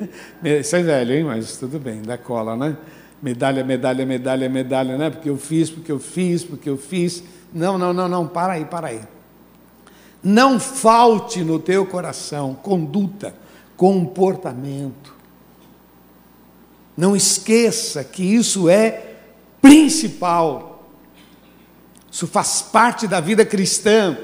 Isso 0.60 0.76
é 0.76 0.82
velho, 0.82 1.14
hein? 1.14 1.24
Mas 1.24 1.56
tudo 1.56 1.78
bem, 1.78 2.02
da 2.02 2.16
cola, 2.16 2.56
né? 2.56 2.76
medalha, 3.22 3.64
medalha, 3.64 4.06
medalha, 4.06 4.48
medalha, 4.48 4.98
né? 4.98 5.10
Porque 5.10 5.28
eu 5.28 5.36
fiz, 5.36 5.70
porque 5.70 5.90
eu 5.90 5.98
fiz, 5.98 6.44
porque 6.44 6.68
eu 6.68 6.76
fiz. 6.76 7.22
Não, 7.52 7.76
não, 7.76 7.92
não, 7.92 8.08
não, 8.08 8.26
para 8.26 8.54
aí, 8.54 8.64
para 8.64 8.88
aí. 8.88 9.00
Não 10.22 10.58
falte 10.58 11.42
no 11.42 11.58
teu 11.58 11.86
coração 11.86 12.54
conduta, 12.54 13.34
comportamento. 13.76 15.14
Não 16.98 17.14
esqueça 17.14 18.02
que 18.02 18.24
isso 18.24 18.68
é 18.68 19.14
principal. 19.62 20.90
Isso 22.10 22.26
faz 22.26 22.60
parte 22.60 23.06
da 23.06 23.20
vida 23.20 23.46
cristã. 23.46 24.18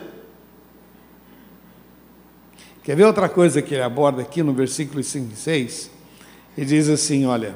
Quer 2.83 2.97
ver 2.97 3.05
outra 3.05 3.29
coisa 3.29 3.63
que 3.63 3.75
ele 3.75 3.83
aborda 3.85 4.23
aqui 4.23 4.43
no 4.43 4.53
versículo 4.53 5.05
5 5.05 5.33
e 5.33 5.37
6? 5.37 5.91
Ele 6.59 6.67
diz 6.67 6.89
assim: 6.89 7.25
olha. 7.25 7.55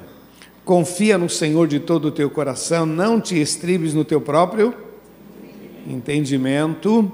Confia 0.65 1.19
no 1.19 1.31
Senhor 1.31 1.67
de 1.67 1.81
todo 1.81 2.09
o 2.09 2.11
teu 2.13 2.29
coração, 2.29 2.85
não 2.85 3.19
te 3.19 3.41
estribes 3.41 3.95
no 3.95 4.05
teu 4.05 4.21
próprio 4.21 4.75
entendimento, 5.87 7.11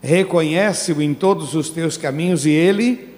reconhece-o 0.00 1.02
em 1.02 1.12
todos 1.12 1.54
os 1.54 1.68
teus 1.68 1.96
caminhos 1.96 2.46
e 2.46 2.50
ele. 2.50 3.11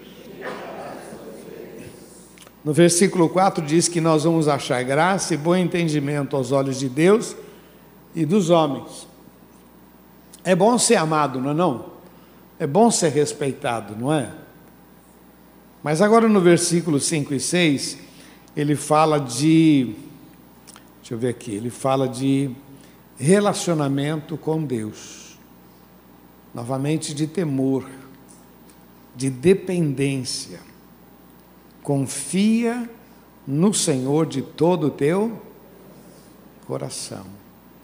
No 2.65 2.73
versículo 2.73 3.29
4 3.29 3.63
diz 3.63 3.89
que 3.89 4.01
nós 4.01 4.25
vamos 4.25 4.49
achar 4.49 4.83
graça 4.83 5.35
e 5.35 5.37
bom 5.37 5.55
entendimento 5.55 6.35
aos 6.35 6.51
olhos 6.51 6.79
de 6.79 6.89
Deus 6.89 7.37
e 8.15 8.25
dos 8.25 8.49
homens. 8.49 9.07
É 10.43 10.55
bom 10.55 10.79
ser 10.79 10.97
amado, 10.97 11.41
não 11.41 11.51
é 11.51 11.55
não? 11.55 11.87
É 12.59 12.67
bom 12.67 12.91
ser 12.91 13.11
respeitado, 13.11 13.95
não 13.95 14.11
é? 14.11 14.31
Mas 15.83 16.01
agora 16.01 16.27
no 16.27 16.41
versículo 16.41 16.99
5 16.99 17.35
e 17.35 17.41
6, 17.41 17.99
ele 18.57 18.75
fala 18.75 19.19
de, 19.19 19.95
deixa 21.01 21.13
eu 21.13 21.19
ver 21.19 21.29
aqui, 21.29 21.51
ele 21.51 21.69
fala 21.69 22.09
de 22.09 22.51
relacionamento 23.19 24.39
com 24.39 24.65
Deus, 24.65 25.39
novamente 26.55 27.13
de 27.13 27.27
temor, 27.27 27.85
de 29.15 29.29
dependência. 29.29 30.61
Confia 31.85 32.91
no 33.47 33.73
Senhor 33.73 34.27
de 34.27 34.43
todo 34.43 34.89
o 34.89 34.91
teu 34.91 35.41
coração. 36.67 37.27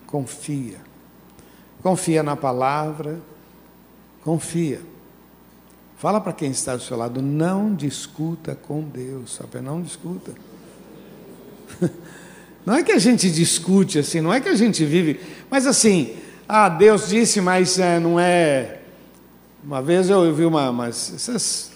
Confia. 0.06 0.78
Confia 1.82 2.22
na 2.22 2.34
palavra. 2.34 3.20
Confia. 4.24 4.80
Fala 5.98 6.18
para 6.18 6.32
quem 6.32 6.50
está 6.50 6.74
do 6.74 6.82
seu 6.82 6.96
lado, 6.96 7.20
não 7.20 7.74
discuta 7.74 8.54
com 8.54 8.80
Deus, 8.80 9.34
sabe? 9.34 9.60
Não 9.60 9.82
discuta. 9.82 10.32
Não 12.64 12.74
é 12.74 12.82
que 12.82 12.92
a 12.92 12.98
gente 12.98 13.30
discute 13.30 13.98
assim, 13.98 14.20
não 14.20 14.32
é 14.32 14.38
que 14.38 14.48
a 14.48 14.54
gente 14.54 14.84
vive, 14.84 15.18
mas 15.48 15.66
assim, 15.66 16.14
ah, 16.46 16.68
Deus 16.68 17.08
disse, 17.08 17.40
mas 17.40 17.78
é, 17.78 17.98
não 17.98 18.20
é. 18.20 18.80
Uma 19.64 19.80
vez 19.80 20.10
eu 20.10 20.32
vi 20.34 20.44
uma, 20.44 20.68
umas, 20.68 21.14
essas, 21.14 21.69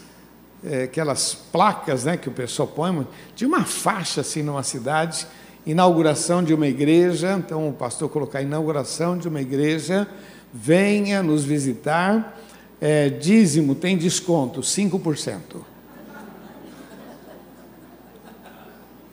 é, 0.65 0.85
aquelas 0.85 1.35
placas 1.35 2.05
né, 2.05 2.17
que 2.17 2.29
o 2.29 2.33
pessoal 2.33 2.69
põe, 2.69 3.07
de 3.37 3.45
uma 3.45 3.65
faixa 3.65 4.23
assim 4.23 4.43
numa 4.43 4.63
cidade, 4.63 5.27
inauguração 5.67 6.43
de 6.43 6.55
uma 6.55 6.67
igreja, 6.67 7.35
então 7.39 7.69
o 7.69 7.73
pastor 7.73 8.09
colocar 8.09 8.43
inauguração 8.43 9.17
de 9.17 9.29
uma 9.29 9.41
igreja, 9.41 10.07
venha 10.53 11.23
nos 11.23 11.45
visitar, 11.45 12.39
é, 12.81 13.09
dízimo 13.09 13.75
tem 13.75 13.97
desconto, 13.97 14.61
5%. 14.61 15.39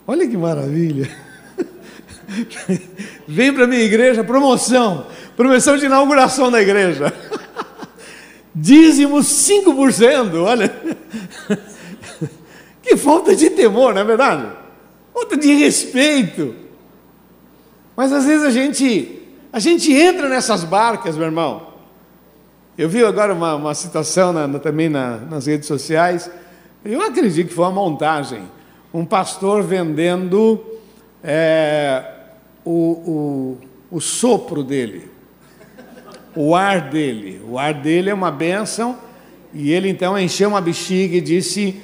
Olha 0.08 0.28
que 0.28 0.36
maravilha. 0.36 1.10
Vem 3.28 3.54
para 3.54 3.68
minha 3.68 3.82
igreja, 3.82 4.24
promoção, 4.24 5.08
promoção 5.38 5.78
de 5.78 5.86
inauguração 5.86 6.52
da 6.52 6.62
igreja. 6.62 7.14
Dízimo 8.54 9.18
5%, 9.18 10.44
olha. 10.44 10.72
Que 12.82 12.98
falta 12.98 13.36
de 13.36 13.52
temor, 13.52 13.94
não 13.94 14.02
é 14.02 14.04
verdade? 14.04 14.48
Falta 15.14 15.38
de 15.38 15.54
respeito. 15.54 16.56
Mas 17.96 18.12
às 18.12 18.26
vezes 18.26 18.44
a 18.44 18.50
gente, 18.50 19.22
a 19.54 19.60
gente 19.60 19.94
entra 19.94 20.28
nessas 20.28 20.64
barcas, 20.64 21.16
meu 21.16 21.26
irmão. 21.26 21.68
Eu 22.78 22.90
vi 22.90 23.04
agora 23.04 23.34
uma, 23.34 23.56
uma 23.56 23.76
situação 23.76 24.34
na, 24.34 24.48
na, 24.48 24.58
também 24.58 24.90
na, 24.90 25.18
nas 25.18 25.46
redes 25.46 25.68
sociais. 25.68 26.32
Eu 26.84 27.02
acredito 27.02 27.50
que 27.50 27.54
foi 27.54 27.66
uma 27.66 27.72
montagem. 27.72 28.42
Um 28.92 29.06
pastor 29.06 29.62
vendendo 29.62 30.60
é, 31.24 32.04
o, 32.66 33.58
o, 33.92 33.98
o 33.98 34.02
sopro 34.02 34.64
dele, 34.64 35.11
o 36.36 36.56
ar 36.56 36.90
dele. 36.90 37.42
O 37.48 37.58
ar 37.58 37.74
dele 37.74 38.10
é 38.10 38.14
uma 38.14 38.32
bênção. 38.32 38.98
E 39.54 39.72
ele 39.72 39.90
então 39.90 40.18
encheu 40.18 40.50
uma 40.50 40.62
bexiga 40.62 41.18
e 41.18 41.22
disse: 41.22 41.82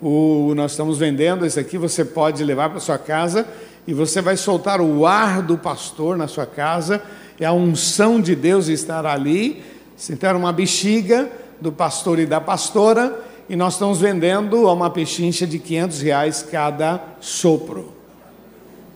o, 0.00 0.52
Nós 0.54 0.72
estamos 0.72 0.98
vendendo 0.98 1.46
esse 1.46 1.58
aqui, 1.58 1.78
você 1.78 2.04
pode 2.04 2.42
levar 2.42 2.70
para 2.70 2.80
sua 2.80 2.98
casa 2.98 3.46
e 3.86 3.94
você 3.94 4.20
vai 4.20 4.36
soltar 4.36 4.80
o 4.80 5.06
ar 5.06 5.40
do 5.40 5.56
pastor 5.56 6.16
na 6.16 6.26
sua 6.26 6.44
casa, 6.44 7.00
e 7.38 7.44
a 7.44 7.52
unção 7.52 8.20
de 8.20 8.34
Deus 8.34 8.66
estará 8.66 9.12
ali. 9.12 9.62
Então, 10.10 10.36
uma 10.36 10.52
bexiga 10.52 11.30
do 11.60 11.70
pastor 11.70 12.18
e 12.18 12.26
da 12.26 12.40
pastora, 12.40 13.24
e 13.48 13.54
nós 13.54 13.74
estamos 13.74 14.00
vendendo 14.00 14.66
a 14.68 14.72
uma 14.72 14.90
pechincha 14.90 15.46
de 15.46 15.58
500 15.58 16.00
reais 16.00 16.42
cada 16.42 17.00
sopro. 17.20 17.92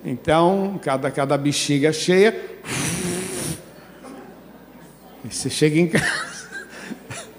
Então, 0.04 0.80
cada, 0.82 1.10
cada 1.10 1.38
bexiga 1.38 1.92
cheia, 1.92 2.34
e 5.24 5.32
você 5.32 5.50
chega 5.50 5.78
em 5.78 5.88
casa. 5.88 6.04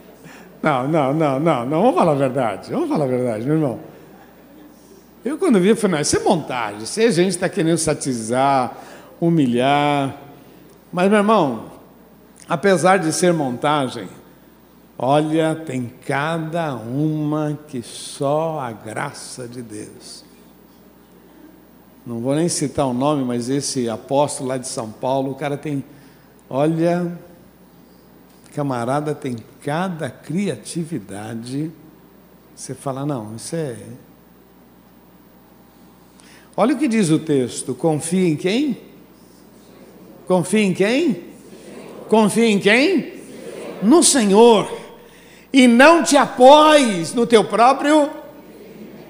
Não, 0.62 0.88
não, 0.88 1.12
não, 1.12 1.40
não, 1.40 1.66
não, 1.66 1.82
vamos 1.82 1.96
falar 1.96 2.12
a 2.12 2.16
verdade, 2.16 2.72
vamos 2.72 2.88
falar 2.88 3.06
a 3.06 3.08
verdade, 3.08 3.44
meu 3.48 3.56
irmão. 3.56 3.80
Eu, 5.26 5.36
quando 5.36 5.60
vi, 5.60 5.70
eu 5.70 5.76
falei: 5.76 5.96
não, 5.96 6.02
isso 6.02 6.18
é 6.18 6.20
montagem, 6.20 6.84
isso 6.84 7.00
a 7.00 7.10
gente 7.10 7.30
está 7.30 7.50
querendo 7.50 7.80
satizar, 7.80 8.78
humilhar. 9.20 10.16
Mas, 10.94 11.10
meu 11.10 11.18
irmão, 11.18 11.72
apesar 12.48 12.98
de 12.98 13.12
ser 13.12 13.34
montagem, 13.34 14.08
olha, 14.98 15.56
tem 15.56 15.92
cada 16.06 16.76
uma 16.76 17.58
que 17.68 17.82
só 17.82 18.60
a 18.60 18.72
graça 18.72 19.48
de 19.48 19.64
Deus. 19.64 20.24
Não 22.06 22.20
vou 22.20 22.36
nem 22.36 22.50
citar 22.50 22.88
o 22.88 22.94
nome, 22.94 23.24
mas 23.24 23.48
esse 23.48 23.88
apóstolo 23.88 24.50
lá 24.50 24.58
de 24.58 24.68
São 24.68 24.92
Paulo, 24.92 25.32
o 25.32 25.36
cara 25.36 25.56
tem, 25.56 25.84
olha, 26.50 27.12
camarada 28.54 29.16
tem 29.16 29.36
cada 29.64 30.10
criatividade. 30.10 31.72
Você 32.56 32.74
fala, 32.76 33.06
não, 33.06 33.36
isso 33.36 33.56
é 33.56 33.78
Olha 36.56 36.76
o 36.76 36.78
que 36.78 36.88
diz 36.88 37.10
o 37.10 37.20
texto: 37.20 37.74
confia 37.74 38.28
em 38.28 38.36
quem? 38.36 38.78
Confia 40.28 40.62
em 40.62 40.74
quem? 40.74 41.24
Confia 42.08 42.46
em 42.46 42.60
quem? 42.60 43.14
No 43.82 44.04
Senhor. 44.04 44.72
E 45.54 45.68
não 45.68 46.04
te 46.04 46.16
apoies 46.16 47.14
no 47.14 47.26
teu 47.26 47.44
próprio 47.44 48.10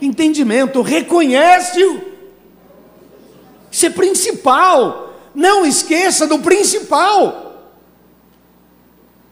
entendimento, 0.02 0.82
reconhece-o. 0.82 2.02
Isso 3.72 3.86
é 3.86 3.90
principal. 3.90 5.14
Não 5.34 5.66
esqueça 5.66 6.28
do 6.28 6.40
principal. 6.40 7.51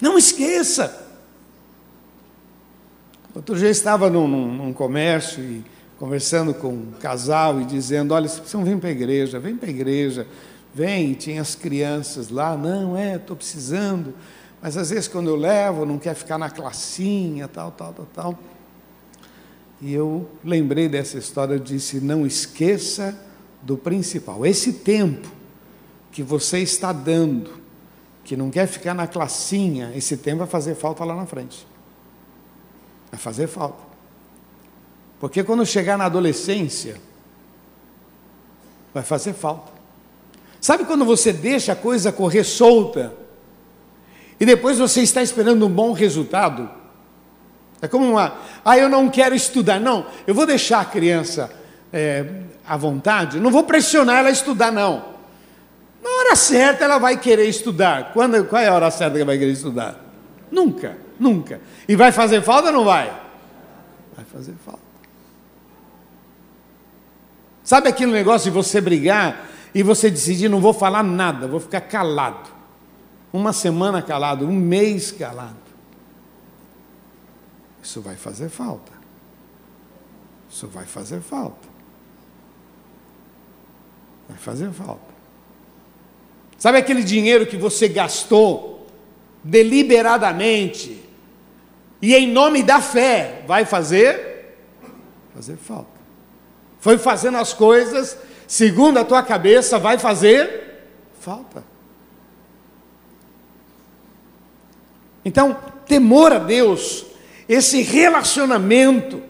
Não 0.02 0.18
esqueça. 0.18 1.08
Outro 3.36 3.56
dia 3.56 3.70
estava 3.70 4.10
num, 4.10 4.28
num, 4.28 4.54
num 4.54 4.74
comércio 4.74 5.44
e 5.44 5.64
conversando 5.98 6.54
com 6.54 6.70
um 6.70 6.92
casal 7.00 7.62
e 7.62 7.66
dizendo: 7.66 8.14
Olha, 8.14 8.28
vocês 8.28 8.40
precisam 8.40 8.64
vir 8.64 8.78
para 8.78 8.90
a 8.90 8.92
igreja, 8.92 9.40
vem 9.40 9.56
para 9.56 9.68
a 9.68 9.72
igreja, 9.72 10.26
vem. 10.74 11.14
tinha 11.14 11.42
as 11.42 11.56
crianças 11.56 12.30
lá, 12.30 12.56
não, 12.56 12.98
é, 12.98 13.18
estou 13.18 13.36
precisando, 13.36 14.14
mas 14.62 14.78
às 14.78 14.90
vezes 14.90 15.08
quando 15.08 15.30
eu 15.30 15.36
levo, 15.36 15.86
não 15.86 16.00
quer 16.00 16.16
ficar 16.16 16.38
na 16.38 16.50
classinha, 16.50 17.48
tal, 17.48 17.72
tal, 17.72 17.94
tal, 17.94 18.08
tal. 18.14 18.40
E 19.82 19.94
eu 19.94 20.30
lembrei 20.44 20.90
dessa 20.90 21.18
história, 21.18 21.54
eu 21.54 21.60
disse: 21.60 22.00
Não 22.00 22.26
esqueça 22.26 23.18
do 23.62 23.78
principal. 23.78 24.46
Esse 24.46 24.74
tempo 24.74 25.30
que 26.12 26.24
você 26.24 26.60
está 26.60 26.92
dando, 26.92 27.59
que 28.30 28.38
não 28.38 28.52
quer 28.52 28.68
ficar 28.68 28.94
na 28.94 29.08
classinha, 29.08 29.92
esse 29.96 30.16
tempo 30.16 30.38
vai 30.38 30.48
fazer 30.48 30.76
falta 30.76 31.04
lá 31.04 31.16
na 31.16 31.26
frente. 31.26 31.66
Vai 33.10 33.20
fazer 33.20 33.48
falta. 33.48 33.82
Porque 35.20 35.44
quando 35.44 35.66
chegar 35.66 35.98
na 35.98 36.06
adolescência, 36.06 37.02
vai 38.94 39.02
fazer 39.02 39.34
falta. 39.34 39.72
Sabe 40.62 40.86
quando 40.86 41.04
você 41.06 41.34
deixa 41.34 41.72
a 41.72 41.76
coisa 41.76 42.12
correr 42.12 42.44
solta 42.44 43.16
e 44.40 44.46
depois 44.46 44.78
você 44.78 45.02
está 45.02 45.24
esperando 45.24 45.66
um 45.66 45.70
bom 45.72 45.92
resultado? 45.92 46.70
É 47.82 47.88
como 47.88 48.12
uma, 48.12 48.38
ah, 48.64 48.78
eu 48.78 48.88
não 48.88 49.10
quero 49.10 49.34
estudar. 49.34 49.80
Não, 49.80 50.06
eu 50.28 50.36
vou 50.36 50.46
deixar 50.46 50.82
a 50.82 50.86
criança 50.86 51.50
é, 51.92 52.44
à 52.64 52.78
vontade, 52.78 53.40
não 53.40 53.50
vou 53.50 53.64
pressionar 53.64 54.18
ela 54.18 54.30
a 54.30 54.32
estudar, 54.32 54.72
não. 54.72 55.18
Na 56.10 56.16
hora 56.16 56.36
certa 56.36 56.86
ela 56.86 56.98
vai 56.98 57.18
querer 57.18 57.46
estudar. 57.46 58.12
Quando, 58.14 58.44
qual 58.46 58.62
é 58.62 58.68
a 58.68 58.74
hora 58.74 58.90
certa 58.90 59.16
que 59.16 59.22
ela 59.22 59.26
vai 59.26 59.38
querer 59.38 59.52
estudar? 59.52 60.04
Nunca, 60.52 60.98
nunca. 61.20 61.62
E 61.88 61.96
vai 61.96 62.12
fazer 62.12 62.42
falta 62.42 62.68
ou 62.70 62.74
não 62.74 62.84
vai? 62.84 63.08
Vai 64.16 64.26
fazer 64.26 64.54
falta. 64.66 64.80
Sabe 67.64 67.90
aquele 67.90 68.12
negócio 68.12 68.50
de 68.50 68.56
você 68.56 68.82
brigar 68.82 69.48
e 69.74 69.84
você 69.84 70.10
decidir, 70.10 70.50
não 70.50 70.60
vou 70.60 70.74
falar 70.74 71.04
nada, 71.04 71.48
vou 71.48 71.60
ficar 71.60 71.82
calado. 71.82 72.50
Uma 73.32 73.54
semana 73.54 74.02
calado, 74.02 74.46
um 74.48 74.52
mês 74.52 75.12
calado. 75.12 75.56
Isso 77.82 78.02
vai 78.02 78.16
fazer 78.16 78.50
falta. 78.50 78.92
Isso 80.50 80.68
vai 80.68 80.86
fazer 80.86 81.22
falta. 81.22 81.68
Vai 84.28 84.38
fazer 84.38 84.72
falta. 84.72 85.09
Sabe 86.60 86.78
aquele 86.78 87.04
dinheiro 87.04 87.48
que 87.48 87.58
você 87.58 87.88
gastou 87.88 88.86
deliberadamente 89.44 91.02
e 92.02 92.14
em 92.14 92.28
nome 92.28 92.62
da 92.62 92.80
fé 92.80 93.44
vai 93.48 93.66
fazer? 93.66 94.56
Fazer 95.34 95.58
falta 95.58 96.00
foi 96.80 96.98
fazendo 96.98 97.38
as 97.38 97.54
coisas 97.54 98.18
segundo 98.48 98.98
a 98.98 99.06
tua 99.06 99.22
cabeça, 99.22 99.78
vai 99.78 100.00
fazer 100.00 100.88
falta. 101.20 101.64
Então, 105.24 105.56
temor 105.86 106.32
a 106.32 106.40
Deus, 106.40 107.06
esse 107.48 107.84
relacionamento. 107.84 109.22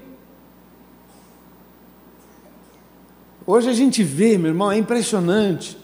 Hoje 3.46 3.70
a 3.70 3.74
gente 3.74 4.02
vê, 4.02 4.38
meu 4.38 4.52
irmão, 4.52 4.72
é 4.72 4.78
impressionante. 4.78 5.78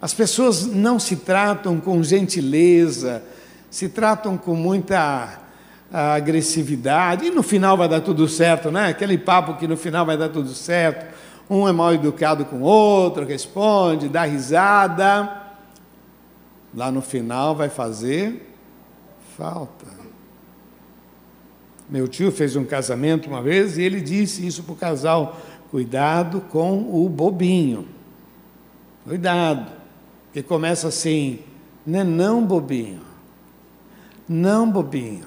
As 0.00 0.14
pessoas 0.14 0.66
não 0.66 0.98
se 0.98 1.16
tratam 1.16 1.80
com 1.80 2.02
gentileza, 2.02 3.22
se 3.70 3.88
tratam 3.88 4.36
com 4.36 4.54
muita 4.54 5.40
a 5.90 6.14
agressividade, 6.14 7.26
e 7.26 7.30
no 7.30 7.42
final 7.42 7.76
vai 7.76 7.88
dar 7.88 8.02
tudo 8.02 8.28
certo, 8.28 8.70
né? 8.70 8.88
Aquele 8.88 9.16
papo 9.16 9.54
que 9.54 9.66
no 9.66 9.76
final 9.76 10.04
vai 10.04 10.18
dar 10.18 10.28
tudo 10.28 10.50
certo. 10.50 11.06
Um 11.48 11.66
é 11.66 11.72
mal 11.72 11.94
educado 11.94 12.44
com 12.44 12.56
o 12.56 12.62
outro, 12.62 13.24
responde, 13.24 14.06
dá 14.06 14.24
risada. 14.24 15.46
Lá 16.74 16.92
no 16.92 17.00
final 17.00 17.56
vai 17.56 17.70
fazer 17.70 18.54
falta. 19.36 19.86
Meu 21.88 22.06
tio 22.06 22.30
fez 22.30 22.54
um 22.54 22.66
casamento 22.66 23.30
uma 23.30 23.40
vez 23.40 23.78
e 23.78 23.82
ele 23.82 24.02
disse 24.02 24.46
isso 24.46 24.62
para 24.62 24.72
o 24.74 24.76
casal: 24.76 25.40
cuidado 25.70 26.42
com 26.50 26.80
o 27.02 27.08
bobinho. 27.08 27.88
Cuidado. 29.04 29.77
Porque 30.38 30.48
começa 30.48 30.86
assim, 30.86 31.40
não 31.84 31.98
é 31.98 32.04
não 32.04 32.46
bobinho. 32.46 33.00
Não 34.28 34.70
bobinho. 34.70 35.26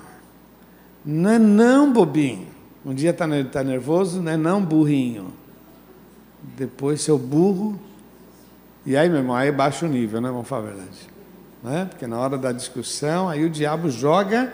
Não 1.03 1.29
é 1.29 1.37
não, 1.37 1.91
bobinho. 1.91 2.47
Um 2.85 2.93
dia 2.93 3.09
está 3.09 3.27
tá 3.51 3.61
nervoso, 3.61 4.21
não 4.21 4.31
é 4.31 4.37
não, 4.37 4.63
burrinho. 4.63 5.33
Depois, 6.55 7.01
seu 7.01 7.17
burro. 7.17 7.77
E 8.85 8.95
aí, 8.95 9.09
meu 9.09 9.17
irmão, 9.17 9.35
aí 9.35 9.51
baixa 9.51 9.85
o 9.85 9.89
nível, 9.89 10.21
né? 10.21 10.29
Vamos 10.29 10.47
falar 10.47 10.61
a 10.61 10.65
verdade. 10.67 11.09
Né? 11.61 11.85
Porque 11.89 12.07
na 12.07 12.17
hora 12.17 12.37
da 12.37 12.53
discussão, 12.53 13.27
aí 13.27 13.43
o 13.43 13.49
diabo 13.49 13.89
joga, 13.89 14.53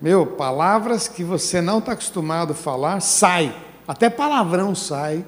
meu, 0.00 0.24
palavras 0.24 1.08
que 1.08 1.24
você 1.24 1.60
não 1.60 1.78
está 1.78 1.90
acostumado 1.90 2.52
a 2.52 2.54
falar, 2.54 3.00
sai. 3.00 3.52
Até 3.88 4.08
palavrão 4.08 4.76
sai, 4.76 5.24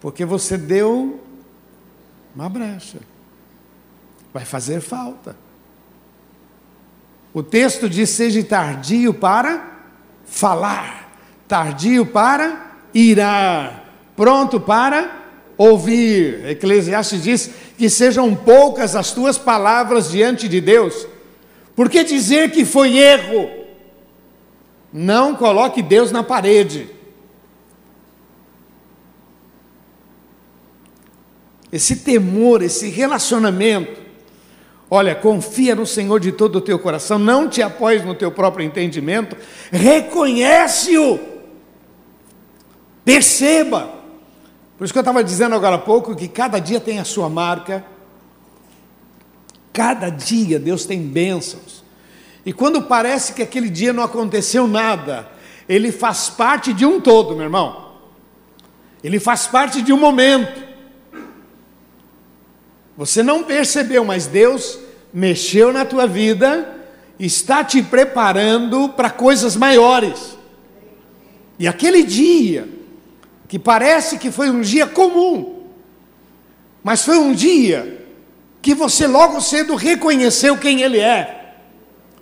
porque 0.00 0.24
você 0.24 0.56
deu 0.56 1.20
uma 2.34 2.48
brecha. 2.48 3.00
Vai 4.36 4.44
fazer 4.44 4.82
falta. 4.82 5.34
O 7.32 7.42
texto 7.42 7.88
diz: 7.88 8.10
seja 8.10 8.44
tardio 8.44 9.14
para 9.14 9.78
falar, 10.26 11.10
tardio 11.48 12.04
para 12.04 12.76
irar, 12.92 13.94
pronto 14.14 14.60
para 14.60 15.24
ouvir. 15.56 16.50
Eclesiastes 16.50 17.22
diz 17.22 17.50
que 17.78 17.88
sejam 17.88 18.36
poucas 18.36 18.94
as 18.94 19.10
tuas 19.10 19.38
palavras 19.38 20.10
diante 20.10 20.50
de 20.50 20.60
Deus. 20.60 21.08
Por 21.74 21.88
que 21.88 22.04
dizer 22.04 22.50
que 22.50 22.66
foi 22.66 22.98
erro? 22.98 23.48
Não 24.92 25.34
coloque 25.34 25.80
Deus 25.80 26.12
na 26.12 26.22
parede. 26.22 26.90
Esse 31.72 31.96
temor, 31.96 32.60
esse 32.60 32.90
relacionamento, 32.90 34.04
Olha, 34.88 35.14
confia 35.14 35.74
no 35.74 35.84
Senhor 35.84 36.20
de 36.20 36.30
todo 36.30 36.56
o 36.56 36.60
teu 36.60 36.78
coração, 36.78 37.18
não 37.18 37.48
te 37.48 37.60
apoies 37.60 38.04
no 38.04 38.14
teu 38.14 38.30
próprio 38.30 38.64
entendimento, 38.64 39.36
reconhece-o, 39.72 41.18
perceba. 43.04 43.90
Por 44.78 44.84
isso 44.84 44.92
que 44.92 44.98
eu 44.98 45.02
estava 45.02 45.24
dizendo 45.24 45.56
agora 45.56 45.76
há 45.76 45.78
pouco 45.78 46.14
que 46.14 46.28
cada 46.28 46.60
dia 46.60 46.78
tem 46.78 47.00
a 47.00 47.04
sua 47.04 47.28
marca, 47.28 47.84
cada 49.72 50.08
dia 50.08 50.58
Deus 50.58 50.84
tem 50.84 51.00
bênçãos, 51.02 51.84
e 52.44 52.52
quando 52.52 52.82
parece 52.82 53.32
que 53.32 53.42
aquele 53.42 53.68
dia 53.68 53.92
não 53.92 54.04
aconteceu 54.04 54.68
nada, 54.68 55.28
ele 55.68 55.90
faz 55.90 56.28
parte 56.28 56.72
de 56.72 56.86
um 56.86 57.00
todo, 57.00 57.34
meu 57.34 57.42
irmão, 57.44 57.86
ele 59.02 59.18
faz 59.18 59.48
parte 59.48 59.82
de 59.82 59.92
um 59.92 59.98
momento. 59.98 60.65
Você 62.96 63.22
não 63.22 63.42
percebeu, 63.42 64.04
mas 64.04 64.26
Deus 64.26 64.78
mexeu 65.12 65.72
na 65.72 65.84
tua 65.84 66.06
vida, 66.06 66.76
está 67.18 67.62
te 67.62 67.82
preparando 67.82 68.88
para 68.90 69.10
coisas 69.10 69.56
maiores. 69.56 70.36
E 71.58 71.66
aquele 71.66 72.02
dia, 72.02 72.68
que 73.48 73.58
parece 73.58 74.18
que 74.18 74.30
foi 74.30 74.50
um 74.50 74.60
dia 74.60 74.86
comum, 74.86 75.64
mas 76.82 77.04
foi 77.04 77.18
um 77.18 77.32
dia 77.32 78.06
que 78.62 78.74
você 78.74 79.06
logo 79.06 79.40
cedo 79.40 79.74
reconheceu 79.74 80.56
quem 80.58 80.82
Ele 80.82 80.98
é. 80.98 81.54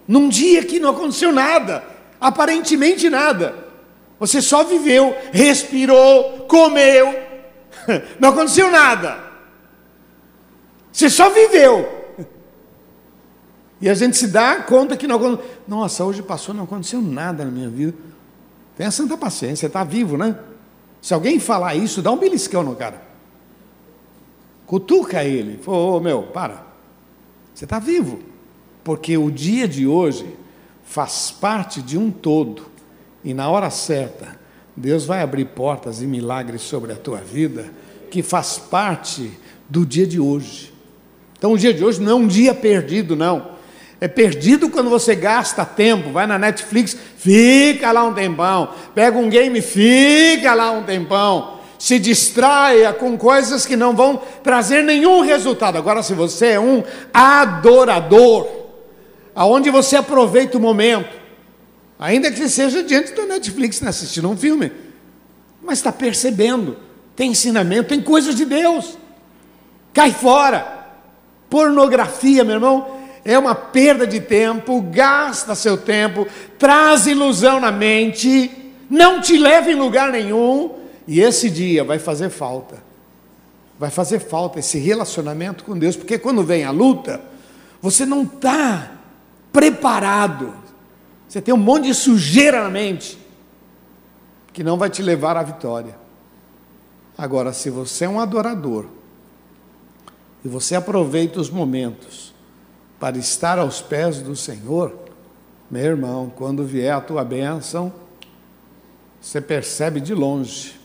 Num 0.06 0.28
dia 0.28 0.64
que 0.64 0.78
não 0.78 0.90
aconteceu 0.90 1.32
nada, 1.32 1.84
aparentemente 2.20 3.08
nada. 3.08 3.54
Você 4.20 4.40
só 4.40 4.62
viveu, 4.62 5.16
respirou, 5.32 6.46
comeu, 6.48 7.14
não 8.20 8.30
aconteceu 8.30 8.70
nada. 8.70 9.23
Você 10.94 11.10
só 11.10 11.28
viveu. 11.28 12.04
E 13.80 13.88
a 13.88 13.94
gente 13.94 14.16
se 14.16 14.28
dá 14.28 14.62
conta 14.62 14.96
que 14.96 15.08
não 15.08 15.16
aconteceu. 15.16 15.50
Nossa, 15.66 16.04
hoje 16.04 16.22
passou, 16.22 16.54
não 16.54 16.62
aconteceu 16.62 17.02
nada 17.02 17.44
na 17.44 17.50
minha 17.50 17.68
vida. 17.68 17.94
Tenha 18.76 18.92
santa 18.92 19.18
paciência, 19.18 19.66
está 19.66 19.82
vivo, 19.82 20.16
né? 20.16 20.38
Se 21.02 21.12
alguém 21.12 21.40
falar 21.40 21.74
isso, 21.74 22.00
dá 22.00 22.12
um 22.12 22.16
beliscão 22.16 22.62
no 22.62 22.76
cara. 22.76 23.02
Cutuca 24.66 25.24
ele. 25.24 25.60
Oh, 25.66 25.98
meu, 25.98 26.22
para. 26.22 26.64
Você 27.52 27.64
está 27.64 27.80
vivo. 27.80 28.20
Porque 28.84 29.18
o 29.18 29.32
dia 29.32 29.66
de 29.66 29.88
hoje 29.88 30.36
faz 30.84 31.32
parte 31.32 31.82
de 31.82 31.98
um 31.98 32.08
todo. 32.08 32.66
E 33.24 33.34
na 33.34 33.50
hora 33.50 33.68
certa, 33.68 34.38
Deus 34.76 35.04
vai 35.04 35.22
abrir 35.22 35.46
portas 35.46 36.00
e 36.00 36.06
milagres 36.06 36.62
sobre 36.62 36.92
a 36.92 36.96
tua 36.96 37.18
vida, 37.18 37.68
que 38.12 38.22
faz 38.22 38.58
parte 38.58 39.36
do 39.68 39.84
dia 39.84 40.06
de 40.06 40.20
hoje. 40.20 40.73
Então, 41.36 41.52
o 41.52 41.58
dia 41.58 41.74
de 41.74 41.84
hoje 41.84 42.00
não 42.00 42.12
é 42.12 42.14
um 42.14 42.26
dia 42.26 42.54
perdido, 42.54 43.14
não. 43.14 43.54
É 44.00 44.08
perdido 44.08 44.68
quando 44.68 44.90
você 44.90 45.14
gasta 45.14 45.64
tempo, 45.64 46.10
vai 46.10 46.26
na 46.26 46.38
Netflix, 46.38 46.96
fica 47.16 47.90
lá 47.90 48.04
um 48.04 48.12
tempão, 48.12 48.68
pega 48.94 49.16
um 49.16 49.30
game, 49.30 49.60
fica 49.62 50.52
lá 50.52 50.72
um 50.72 50.82
tempão, 50.82 51.58
se 51.78 51.98
distraia 51.98 52.92
com 52.92 53.16
coisas 53.16 53.64
que 53.64 53.76
não 53.76 53.94
vão 53.96 54.20
trazer 54.42 54.82
nenhum 54.82 55.22
resultado. 55.22 55.78
Agora, 55.78 56.02
se 56.02 56.12
você 56.12 56.48
é 56.48 56.60
um 56.60 56.82
adorador, 57.12 58.46
aonde 59.34 59.70
você 59.70 59.96
aproveita 59.96 60.58
o 60.58 60.60
momento, 60.60 61.16
ainda 61.98 62.30
que 62.30 62.48
seja 62.48 62.82
diante 62.82 63.12
da 63.12 63.24
Netflix 63.24 63.80
né, 63.80 63.88
assistindo 63.88 64.28
um 64.28 64.36
filme, 64.36 64.70
mas 65.62 65.78
está 65.78 65.90
percebendo, 65.90 66.76
tem 67.16 67.30
ensinamento, 67.30 67.88
tem 67.88 68.02
coisas 68.02 68.34
de 68.34 68.44
Deus, 68.44 68.98
cai 69.94 70.12
fora. 70.12 70.83
Pornografia, 71.54 72.42
meu 72.42 72.56
irmão, 72.56 72.98
é 73.24 73.38
uma 73.38 73.54
perda 73.54 74.08
de 74.08 74.18
tempo, 74.18 74.80
gasta 74.80 75.54
seu 75.54 75.76
tempo, 75.76 76.26
traz 76.58 77.06
ilusão 77.06 77.60
na 77.60 77.70
mente, 77.70 78.50
não 78.90 79.20
te 79.20 79.38
leva 79.38 79.70
em 79.70 79.76
lugar 79.76 80.10
nenhum, 80.10 80.72
e 81.06 81.20
esse 81.20 81.48
dia 81.48 81.84
vai 81.84 82.00
fazer 82.00 82.28
falta. 82.28 82.82
Vai 83.78 83.88
fazer 83.88 84.18
falta 84.18 84.58
esse 84.58 84.78
relacionamento 84.78 85.62
com 85.62 85.78
Deus, 85.78 85.94
porque 85.94 86.18
quando 86.18 86.42
vem 86.42 86.64
a 86.64 86.72
luta, 86.72 87.20
você 87.80 88.04
não 88.04 88.24
está 88.24 88.90
preparado, 89.52 90.52
você 91.28 91.40
tem 91.40 91.54
um 91.54 91.56
monte 91.56 91.84
de 91.84 91.94
sujeira 91.94 92.64
na 92.64 92.68
mente, 92.68 93.16
que 94.52 94.64
não 94.64 94.76
vai 94.76 94.90
te 94.90 95.02
levar 95.02 95.36
à 95.36 95.42
vitória. 95.44 95.96
Agora, 97.16 97.52
se 97.52 97.70
você 97.70 98.06
é 98.06 98.08
um 98.08 98.18
adorador, 98.18 98.86
e 100.44 100.48
você 100.48 100.74
aproveita 100.74 101.40
os 101.40 101.48
momentos 101.48 102.34
para 103.00 103.16
estar 103.16 103.58
aos 103.58 103.80
pés 103.80 104.20
do 104.20 104.36
Senhor, 104.36 104.94
meu 105.70 105.82
irmão, 105.82 106.30
quando 106.36 106.64
vier 106.64 106.94
a 106.94 107.00
tua 107.00 107.24
bênção, 107.24 107.92
você 109.20 109.40
percebe 109.40 110.00
de 110.00 110.14
longe, 110.14 110.78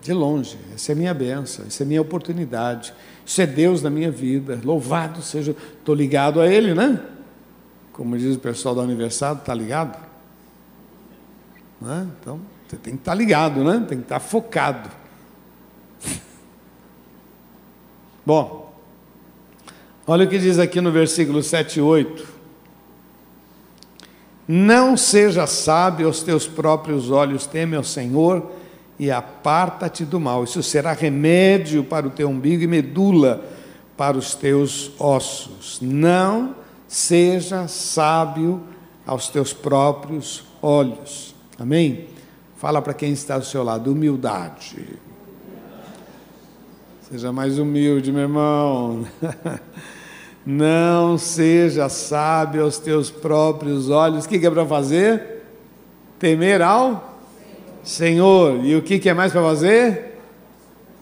de 0.00 0.12
longe, 0.12 0.56
essa 0.72 0.92
é 0.92 0.94
minha 0.94 1.12
bênção, 1.12 1.66
essa 1.66 1.82
é 1.82 1.86
minha 1.86 2.00
oportunidade, 2.00 2.94
isso 3.26 3.42
é 3.42 3.46
Deus 3.46 3.82
na 3.82 3.90
minha 3.90 4.10
vida, 4.10 4.60
louvado 4.64 5.20
seja, 5.20 5.54
estou 5.78 5.94
ligado 5.94 6.40
a 6.40 6.46
Ele, 6.46 6.72
né? 6.72 7.02
Como 7.92 8.16
diz 8.16 8.36
o 8.36 8.38
pessoal 8.38 8.76
da 8.76 8.82
aniversário, 8.82 9.40
está 9.40 9.52
ligado? 9.52 9.98
Né? 11.80 12.08
Então, 12.20 12.40
você 12.66 12.76
tem 12.76 12.94
que 12.94 13.00
estar 13.00 13.12
tá 13.12 13.16
ligado, 13.16 13.64
né? 13.64 13.84
Tem 13.88 13.98
que 13.98 14.04
estar 14.04 14.20
tá 14.20 14.20
focado. 14.20 14.88
Bom, 18.24 18.67
Olha 20.10 20.24
o 20.24 20.28
que 20.28 20.38
diz 20.38 20.58
aqui 20.58 20.80
no 20.80 20.90
versículo 20.90 21.42
7 21.42 21.80
e 21.80 21.82
8. 21.82 22.26
Não 24.48 24.96
seja 24.96 25.46
sábio 25.46 26.06
aos 26.06 26.22
teus 26.22 26.46
próprios 26.46 27.10
olhos, 27.10 27.44
teme 27.44 27.76
ao 27.76 27.84
Senhor 27.84 28.52
e 28.98 29.10
aparta-te 29.10 30.06
do 30.06 30.18
mal. 30.18 30.44
Isso 30.44 30.62
será 30.62 30.94
remédio 30.94 31.84
para 31.84 32.06
o 32.06 32.10
teu 32.10 32.30
umbigo 32.30 32.62
e 32.62 32.66
medula 32.66 33.44
para 33.98 34.16
os 34.16 34.34
teus 34.34 34.92
ossos. 34.98 35.78
Não 35.82 36.56
seja 36.88 37.68
sábio 37.68 38.62
aos 39.06 39.28
teus 39.28 39.52
próprios 39.52 40.42
olhos. 40.62 41.34
Amém? 41.58 42.06
Fala 42.56 42.80
para 42.80 42.94
quem 42.94 43.12
está 43.12 43.34
ao 43.34 43.42
seu 43.42 43.62
lado, 43.62 43.92
humildade. 43.92 44.88
Seja 47.10 47.30
mais 47.30 47.58
humilde, 47.58 48.10
meu 48.10 48.22
irmão. 48.22 49.06
Não 50.50 51.18
seja 51.18 51.90
sábio 51.90 52.64
aos 52.64 52.78
teus 52.78 53.10
próprios 53.10 53.90
olhos. 53.90 54.24
O 54.24 54.28
que 54.30 54.46
é 54.46 54.50
para 54.50 54.64
fazer? 54.64 55.42
Temer 56.18 56.62
ao 56.62 57.18
Senhor. 57.84 58.64
E 58.64 58.74
o 58.74 58.80
que 58.80 59.06
é 59.10 59.12
mais 59.12 59.30
para 59.30 59.42
fazer? 59.42 60.18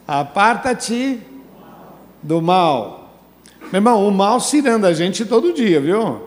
Aparta-te 0.05 1.21
do 2.21 2.43
mal. 2.43 3.21
Meu 3.71 3.77
irmão, 3.77 4.09
o 4.09 4.11
mal 4.11 4.41
cirando 4.41 4.85
a 4.85 4.93
gente 4.93 5.25
todo 5.25 5.53
dia, 5.53 5.81
viu? 5.81 6.23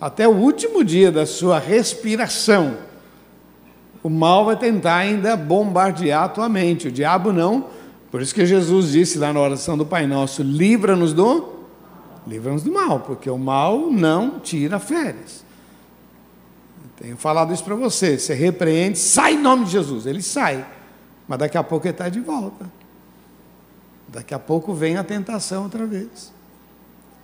Até 0.00 0.26
o 0.26 0.32
último 0.32 0.82
dia 0.82 1.12
da 1.12 1.26
sua 1.26 1.60
respiração. 1.60 2.76
O 4.02 4.10
mal 4.10 4.44
vai 4.44 4.56
tentar 4.56 4.96
ainda 4.96 5.36
bombardear 5.36 6.24
a 6.24 6.28
tua 6.28 6.48
mente. 6.48 6.88
O 6.88 6.92
diabo 6.92 7.32
não. 7.32 7.66
Por 8.10 8.20
isso 8.20 8.34
que 8.34 8.44
Jesus 8.44 8.90
disse 8.90 9.16
lá 9.16 9.32
na 9.32 9.38
oração 9.38 9.78
do 9.78 9.86
Pai 9.86 10.08
Nosso: 10.08 10.42
livra-nos 10.42 11.12
do 11.12 11.57
Livra-nos 12.28 12.62
do 12.62 12.70
mal, 12.70 13.00
porque 13.00 13.30
o 13.30 13.38
mal 13.38 13.90
não 13.90 14.38
tira 14.38 14.78
férias. 14.78 15.42
Tenho 16.96 17.16
falado 17.16 17.54
isso 17.54 17.64
para 17.64 17.74
você. 17.74 18.18
Você 18.18 18.34
repreende, 18.34 18.98
sai 18.98 19.34
em 19.34 19.40
nome 19.40 19.64
de 19.64 19.70
Jesus. 19.70 20.04
Ele 20.04 20.20
sai. 20.20 20.66
Mas 21.26 21.38
daqui 21.38 21.56
a 21.56 21.62
pouco 21.62 21.86
ele 21.86 21.92
está 21.92 22.08
de 22.10 22.20
volta. 22.20 22.70
Daqui 24.08 24.34
a 24.34 24.38
pouco 24.38 24.74
vem 24.74 24.96
a 24.96 25.04
tentação 25.04 25.64
outra 25.64 25.86
vez. 25.86 26.32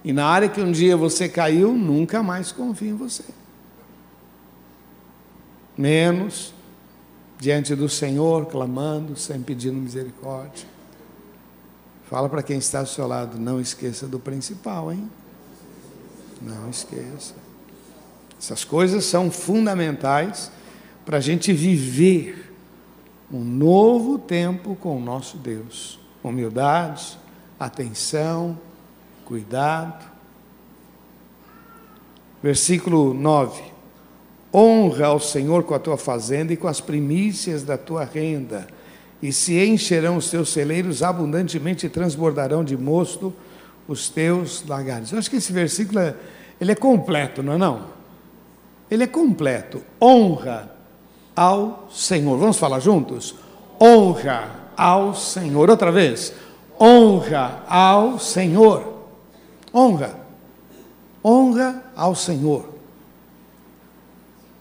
E 0.03 0.13
na 0.13 0.27
área 0.27 0.49
que 0.49 0.61
um 0.61 0.73
dia 0.73 0.97
você 0.97 1.29
caiu, 1.29 1.75
nunca 1.75 2.23
mais 2.23 2.51
confia 2.51 2.91
em 2.91 2.97
você. 2.97 3.25
Menos 5.77 6.55
diante 7.39 7.75
do 7.75 7.89
Senhor, 7.89 8.47
clamando, 8.47 9.17
sem 9.17 9.43
pedindo 9.43 9.77
misericórdia. 9.77 10.74
Fala 12.09 12.29
para 12.29 12.43
quem 12.43 12.59
está 12.59 12.81
ao 12.81 12.87
seu 12.87 13.07
lado, 13.07 13.39
não 13.39 13.61
esqueça 13.61 14.07
do 14.07 14.19
principal, 14.19 14.93
hein? 14.93 15.11
Não 16.43 16.69
esqueça. 16.69 17.35
Essas 18.39 18.63
coisas 18.63 19.05
são 19.05 19.31
fundamentais 19.31 20.51
para 21.05 21.17
a 21.17 21.21
gente 21.21 21.53
viver 21.53 22.53
um 23.33 23.43
novo 23.43 24.19
tempo 24.19 24.77
com 24.77 24.97
o 24.97 25.01
nosso 25.01 25.39
Deus. 25.39 25.99
Humildade, 26.23 27.19
atenção, 27.59 28.59
cuidado. 29.25 30.05
Versículo 32.43 33.15
9: 33.15 33.63
Honra 34.53 35.07
ao 35.07 35.21
Senhor 35.21 35.65
com 35.65 35.75
a 35.75 35.79
tua 35.79 35.97
fazenda 35.97 36.53
e 36.53 36.57
com 36.57 36.69
as 36.69 36.81
primícias 36.81 37.63
da 37.63 37.79
tua 37.79 38.05
renda, 38.05 38.67
e 39.25 39.33
se 39.33 39.59
encherão 39.67 40.19
os 40.19 40.29
teus 40.29 40.51
celeiros 40.51 41.03
abundantemente 41.03 41.87
e 41.87 41.89
transbordarão 41.89 42.63
de 42.63 42.77
mosto 42.77 43.33
os 43.89 44.11
teus 44.11 44.63
lagares. 44.67 45.13
Eu 45.13 45.19
acho 45.19 45.31
que 45.31 45.37
esse 45.37 45.51
versículo 45.51 45.99
é, 45.99 46.15
ele 46.61 46.73
é 46.73 46.75
completo, 46.75 47.43
não 47.43 47.55
é 47.55 47.57
não? 47.57 47.87
Ele 48.91 49.05
é 49.05 49.07
completo. 49.07 49.83
Honra 49.99 50.71
ao 51.35 51.89
Senhor. 51.91 52.37
Vamos 52.37 52.59
falar 52.59 52.81
juntos? 52.81 53.35
Honra 53.81 54.51
ao 54.77 55.15
Senhor. 55.15 55.71
Outra 55.71 55.91
vez. 55.91 56.35
Honra 56.79 57.65
ao 57.67 58.19
Senhor. 58.19 59.07
Honra. 59.75 60.21
Honra 61.25 61.83
ao 61.97 62.15
Senhor. 62.15 62.69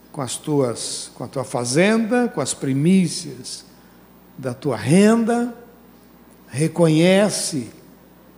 Com 0.10 0.22
as 0.22 0.38
tuas, 0.38 1.12
com 1.16 1.26
a 1.26 1.28
tua 1.28 1.44
fazenda, 1.44 2.30
com 2.30 2.40
as 2.40 2.54
primícias 2.54 3.73
da 4.38 4.54
tua 4.54 4.76
renda, 4.76 5.54
reconhece 6.48 7.72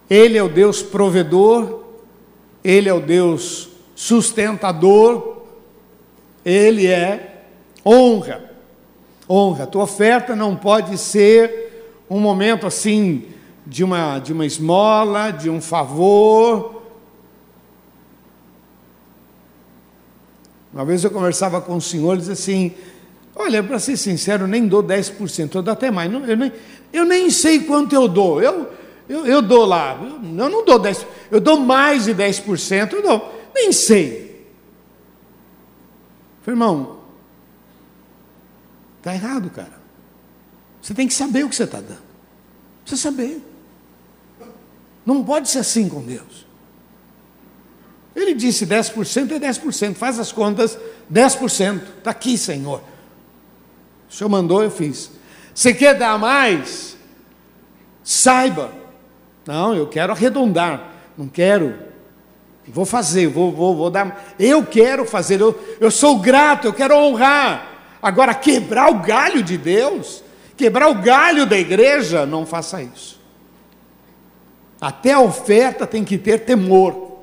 ele 0.09 0.37
é 0.37 0.43
o 0.43 0.49
Deus 0.49 0.83
provedor, 0.83 1.83
ele 2.63 2.87
é 2.87 2.93
o 2.93 2.99
Deus 2.99 3.69
sustentador, 3.95 5.43
ele 6.43 6.87
é 6.87 7.43
honra. 7.85 8.51
Honra. 9.27 9.65
Tua 9.65 9.83
oferta 9.83 10.35
não 10.35 10.55
pode 10.55 10.97
ser 10.97 12.03
um 12.09 12.19
momento 12.19 12.67
assim 12.67 13.25
de 13.65 13.83
uma 13.83 14.19
de 14.19 14.31
uma 14.31 14.45
esmola, 14.45 15.31
de 15.31 15.49
um 15.49 15.59
favor. 15.59 16.83
Uma 20.71 20.85
vez 20.85 21.03
eu 21.03 21.09
conversava 21.09 21.59
com 21.61 21.77
o 21.77 21.81
senhor, 21.81 22.11
ele 22.11 22.19
disse 22.19 22.31
assim: 22.31 22.75
Olha, 23.35 23.61
para 23.61 23.77
ser 23.79 23.97
sincero, 23.97 24.47
nem 24.47 24.65
dou 24.65 24.81
10%, 24.81 25.55
eu 25.55 25.61
dou 25.61 25.73
até 25.73 25.91
mais. 25.91 26.11
Eu 26.11 26.37
nem, 26.37 26.53
eu 26.93 27.03
nem 27.03 27.29
sei 27.29 27.59
quanto 27.59 27.93
eu 27.93 28.07
dou. 28.07 28.41
Eu, 28.41 28.71
eu, 29.09 29.25
eu 29.25 29.41
dou 29.41 29.65
lá, 29.65 29.99
eu, 30.01 30.19
não 30.49 30.63
dou 30.63 30.79
10%, 30.79 31.05
eu 31.29 31.41
dou 31.41 31.59
mais 31.59 32.05
de 32.05 32.15
10%, 32.15 32.93
eu 32.93 33.01
dou, 33.01 33.49
nem 33.53 33.71
sei. 33.73 34.25
Falei, 36.41 36.55
irmão, 36.55 36.99
está 38.97 39.13
errado, 39.13 39.49
cara. 39.49 39.83
Você 40.81 40.93
tem 40.93 41.07
que 41.07 41.13
saber 41.13 41.43
o 41.43 41.49
que 41.49 41.55
você 41.55 41.63
está 41.63 41.81
dando. 41.81 42.05
Você 42.85 42.95
saber. 42.95 43.41
Não 45.05 45.23
pode 45.23 45.49
ser 45.49 45.59
assim 45.59 45.89
com 45.89 46.01
Deus. 46.01 46.45
Ele 48.15 48.33
disse 48.33 48.65
10% 48.65 49.31
é 49.31 49.39
10%, 49.39 49.95
faz 49.95 50.19
as 50.19 50.31
contas, 50.31 50.77
10%. 51.11 51.81
Está 51.97 52.11
aqui, 52.11 52.37
Senhor. 52.37 52.81
O 54.15 54.17
Senhor 54.17 54.29
mandou, 54.29 54.63
eu 54.63 54.71
fiz. 54.71 55.11
Você 55.53 55.73
quer 55.73 55.93
dar 55.95 56.17
mais? 56.17 56.95
Saiba 58.01 58.85
não, 59.45 59.75
eu 59.75 59.87
quero 59.87 60.11
arredondar, 60.11 60.91
não 61.17 61.27
quero. 61.27 61.77
Vou 62.67 62.85
fazer, 62.85 63.27
vou, 63.27 63.51
vou, 63.51 63.75
vou 63.75 63.89
dar. 63.91 64.33
Eu 64.39 64.65
quero 64.65 65.05
fazer, 65.05 65.39
eu, 65.39 65.55
eu 65.79 65.91
sou 65.91 66.19
grato, 66.19 66.65
eu 66.65 66.73
quero 66.73 66.95
honrar. 66.97 67.97
Agora, 68.01 68.33
quebrar 68.33 68.89
o 68.89 69.01
galho 69.01 69.43
de 69.43 69.55
Deus, 69.55 70.23
quebrar 70.57 70.89
o 70.89 70.95
galho 70.95 71.45
da 71.45 71.57
igreja, 71.57 72.25
não 72.25 72.43
faça 72.45 72.81
isso. 72.81 73.21
Até 74.81 75.13
a 75.13 75.19
oferta 75.19 75.85
tem 75.85 76.03
que 76.03 76.17
ter 76.17 76.39
temor. 76.39 77.19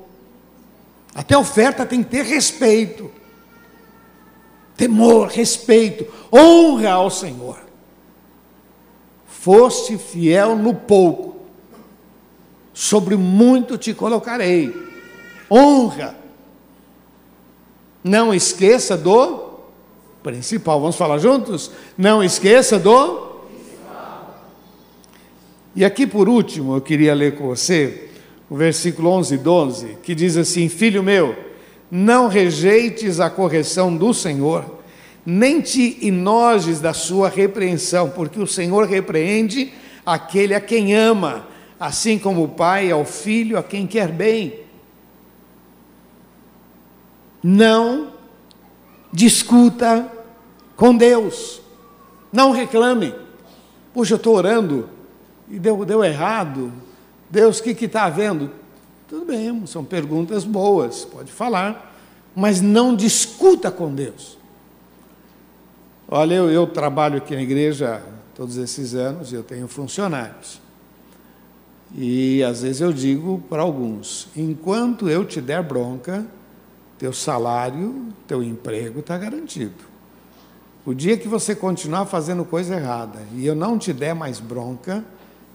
Até 1.13 1.35
a 1.35 1.39
oferta 1.39 1.85
tem 1.85 2.01
que 2.01 2.09
ter 2.09 2.23
respeito. 2.23 3.11
Temor, 4.75 5.27
respeito, 5.27 6.05
honra 6.31 6.91
ao 6.91 7.09
Senhor. 7.09 7.59
Foste 9.25 9.97
fiel 9.97 10.55
no 10.55 10.73
pouco, 10.73 11.35
sobre 12.73 13.15
muito 13.15 13.77
te 13.77 13.93
colocarei. 13.93 14.73
Honra. 15.51 16.15
Não 18.03 18.33
esqueça 18.33 18.97
do 18.97 19.59
principal. 20.23 20.79
Vamos 20.79 20.95
falar 20.95 21.17
juntos? 21.17 21.71
Não 21.97 22.23
esqueça 22.23 22.79
do 22.79 23.33
E 25.75 25.83
aqui 25.83 26.07
por 26.07 26.29
último, 26.29 26.75
eu 26.75 26.81
queria 26.81 27.13
ler 27.13 27.35
com 27.35 27.47
você 27.47 28.09
o 28.49 28.55
versículo 28.55 29.09
11 29.09 29.33
e 29.33 29.37
12, 29.37 29.97
que 30.03 30.13
diz 30.13 30.37
assim: 30.37 30.69
Filho 30.69 31.01
meu, 31.01 31.35
não 31.95 32.27
rejeites 32.27 33.19
a 33.19 33.29
correção 33.29 33.95
do 33.95 34.15
Senhor, 34.15 34.79
nem 35.23 35.61
te 35.61 35.99
enojes 36.01 36.79
da 36.81 36.91
sua 36.91 37.29
repreensão, 37.29 38.09
porque 38.09 38.39
o 38.39 38.47
Senhor 38.47 38.87
repreende 38.87 39.71
aquele 40.03 40.55
a 40.55 40.59
quem 40.59 40.95
ama 40.95 41.45
assim 41.79 42.17
como 42.17 42.45
o 42.45 42.47
pai 42.47 42.89
ao 42.89 43.05
filho 43.05 43.59
a 43.59 43.63
quem 43.63 43.85
quer 43.85 44.11
bem. 44.11 44.61
Não 47.43 48.13
discuta 49.11 50.11
com 50.75 50.97
Deus. 50.97 51.61
Não 52.31 52.51
reclame. 52.51 53.13
Puxa, 53.93 54.15
eu 54.15 54.17
estou 54.17 54.35
orando 54.35 54.89
e 55.47 55.59
deu, 55.59 55.85
deu 55.85 56.03
errado. 56.03 56.73
Deus, 57.29 57.59
o 57.59 57.63
que 57.63 57.85
está 57.85 58.05
havendo? 58.05 58.49
Tudo 59.13 59.25
bem, 59.25 59.63
são 59.67 59.85
perguntas 59.85 60.43
boas, 60.43 61.05
pode 61.05 61.31
falar, 61.31 61.95
mas 62.35 62.61
não 62.61 62.95
discuta 62.95 63.69
com 63.69 63.93
Deus. 63.93 64.39
Olha, 66.07 66.33
eu, 66.33 66.49
eu 66.49 66.65
trabalho 66.65 67.17
aqui 67.17 67.35
na 67.35 67.43
igreja 67.43 68.01
todos 68.33 68.57
esses 68.57 68.95
anos 68.95 69.31
e 69.31 69.35
eu 69.35 69.43
tenho 69.43 69.67
funcionários. 69.67 70.59
E 71.95 72.41
às 72.41 72.63
vezes 72.63 72.81
eu 72.81 72.91
digo 72.91 73.43
para 73.47 73.61
alguns: 73.61 74.29
enquanto 74.35 75.07
eu 75.07 75.23
te 75.23 75.39
der 75.39 75.61
bronca, 75.61 76.25
teu 76.97 77.13
salário, 77.13 78.07
teu 78.27 78.41
emprego 78.41 79.01
está 79.01 79.15
garantido. 79.15 79.75
O 80.83 80.91
dia 80.91 81.15
que 81.17 81.27
você 81.27 81.53
continuar 81.53 82.07
fazendo 82.07 82.43
coisa 82.43 82.77
errada 82.77 83.19
e 83.35 83.45
eu 83.45 83.53
não 83.53 83.77
te 83.77 83.93
der 83.93 84.15
mais 84.15 84.39
bronca, 84.39 85.05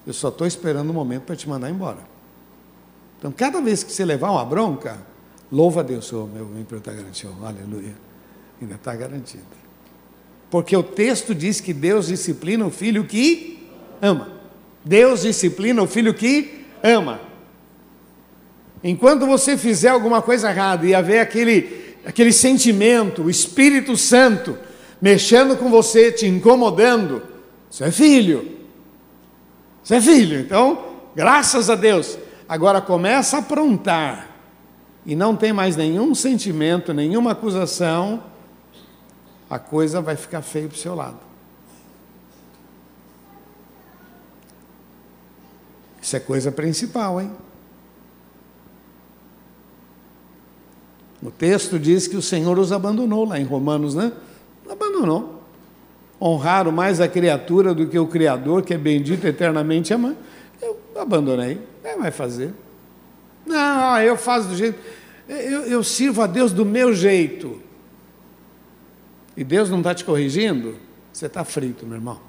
eu 0.06 0.12
só 0.12 0.28
estou 0.28 0.46
esperando 0.46 0.90
o 0.90 0.92
um 0.92 0.94
momento 0.94 1.24
para 1.24 1.34
te 1.34 1.48
mandar 1.48 1.68
embora. 1.68 2.17
Então, 3.18 3.32
cada 3.32 3.60
vez 3.60 3.82
que 3.82 3.92
você 3.92 4.04
levar 4.04 4.30
uma 4.30 4.44
bronca, 4.44 4.98
louva 5.50 5.80
a 5.80 5.82
Deus, 5.82 6.12
oh, 6.12 6.26
meu 6.26 6.44
emprego 6.58 6.76
está 6.76 6.92
garantido, 6.92 7.34
aleluia, 7.44 7.94
ainda 8.60 8.74
está 8.76 8.94
garantido. 8.94 9.44
Porque 10.50 10.76
o 10.76 10.82
texto 10.82 11.34
diz 11.34 11.60
que 11.60 11.72
Deus 11.72 12.06
disciplina 12.06 12.64
o 12.64 12.70
filho 12.70 13.04
que 13.04 13.68
ama. 14.00 14.28
Deus 14.84 15.22
disciplina 15.22 15.82
o 15.82 15.86
filho 15.86 16.14
que 16.14 16.64
ama. 16.82 17.20
Enquanto 18.82 19.26
você 19.26 19.58
fizer 19.58 19.88
alguma 19.88 20.22
coisa 20.22 20.50
errada 20.50 20.86
e 20.86 20.94
haver 20.94 21.18
aquele, 21.18 21.96
aquele 22.06 22.32
sentimento, 22.32 23.24
o 23.24 23.30
Espírito 23.30 23.96
Santo 23.96 24.56
mexendo 25.00 25.56
com 25.56 25.68
você, 25.70 26.10
te 26.10 26.26
incomodando, 26.26 27.22
você 27.70 27.84
é 27.84 27.90
filho. 27.90 28.58
Você 29.82 29.96
é 29.96 30.00
filho. 30.00 30.40
Então, 30.40 30.84
graças 31.14 31.68
a 31.68 31.74
Deus. 31.74 32.18
Agora 32.48 32.80
começa 32.80 33.36
a 33.36 33.40
aprontar 33.40 34.28
e 35.04 35.14
não 35.14 35.36
tem 35.36 35.52
mais 35.52 35.76
nenhum 35.76 36.14
sentimento, 36.14 36.94
nenhuma 36.94 37.32
acusação, 37.32 38.22
a 39.50 39.58
coisa 39.58 40.00
vai 40.00 40.16
ficar 40.16 40.40
feia 40.40 40.66
para 40.66 40.74
o 40.74 40.78
seu 40.78 40.94
lado. 40.94 41.18
Isso 46.00 46.16
é 46.16 46.20
coisa 46.20 46.50
principal, 46.50 47.20
hein? 47.20 47.30
O 51.22 51.30
texto 51.30 51.78
diz 51.78 52.06
que 52.06 52.16
o 52.16 52.22
Senhor 52.22 52.58
os 52.58 52.72
abandonou 52.72 53.26
lá 53.26 53.38
em 53.38 53.44
Romanos, 53.44 53.94
né? 53.94 54.12
Abandonou. 54.70 55.42
Honraram 56.20 56.72
mais 56.72 57.00
a 57.00 57.08
criatura 57.08 57.74
do 57.74 57.86
que 57.86 57.98
o 57.98 58.06
Criador, 58.06 58.62
que 58.62 58.72
é 58.72 58.78
bendito 58.78 59.26
eternamente 59.26 59.92
amado. 59.92 60.16
Eu 60.98 61.02
abandonei. 61.02 61.64
É, 61.84 61.96
vai 61.96 62.10
fazer. 62.10 62.52
Não, 63.46 64.02
eu 64.02 64.16
faço 64.16 64.48
do 64.48 64.56
jeito. 64.56 64.80
Eu, 65.28 65.62
eu 65.62 65.84
sirvo 65.84 66.20
a 66.22 66.26
Deus 66.26 66.52
do 66.52 66.64
meu 66.64 66.92
jeito. 66.92 67.62
E 69.36 69.44
Deus 69.44 69.70
não 69.70 69.78
está 69.78 69.94
te 69.94 70.04
corrigindo? 70.04 70.76
Você 71.12 71.26
está 71.26 71.44
frito, 71.44 71.86
meu 71.86 71.98
irmão. 71.98 72.20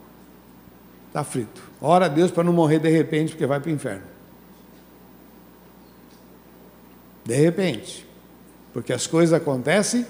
Está 1.08 1.24
frito. 1.24 1.64
Ora 1.82 2.06
a 2.06 2.08
Deus 2.08 2.30
para 2.30 2.44
não 2.44 2.54
morrer 2.54 2.78
de 2.78 2.90
repente, 2.90 3.32
porque 3.32 3.48
vai 3.48 3.60
para 3.60 3.72
o 3.72 3.74
inferno. 3.74 4.04
De 7.26 7.34
repente. 7.34 8.08
Porque 8.72 8.94
as 8.94 9.08
coisas 9.08 9.34
acontecem 9.34 10.06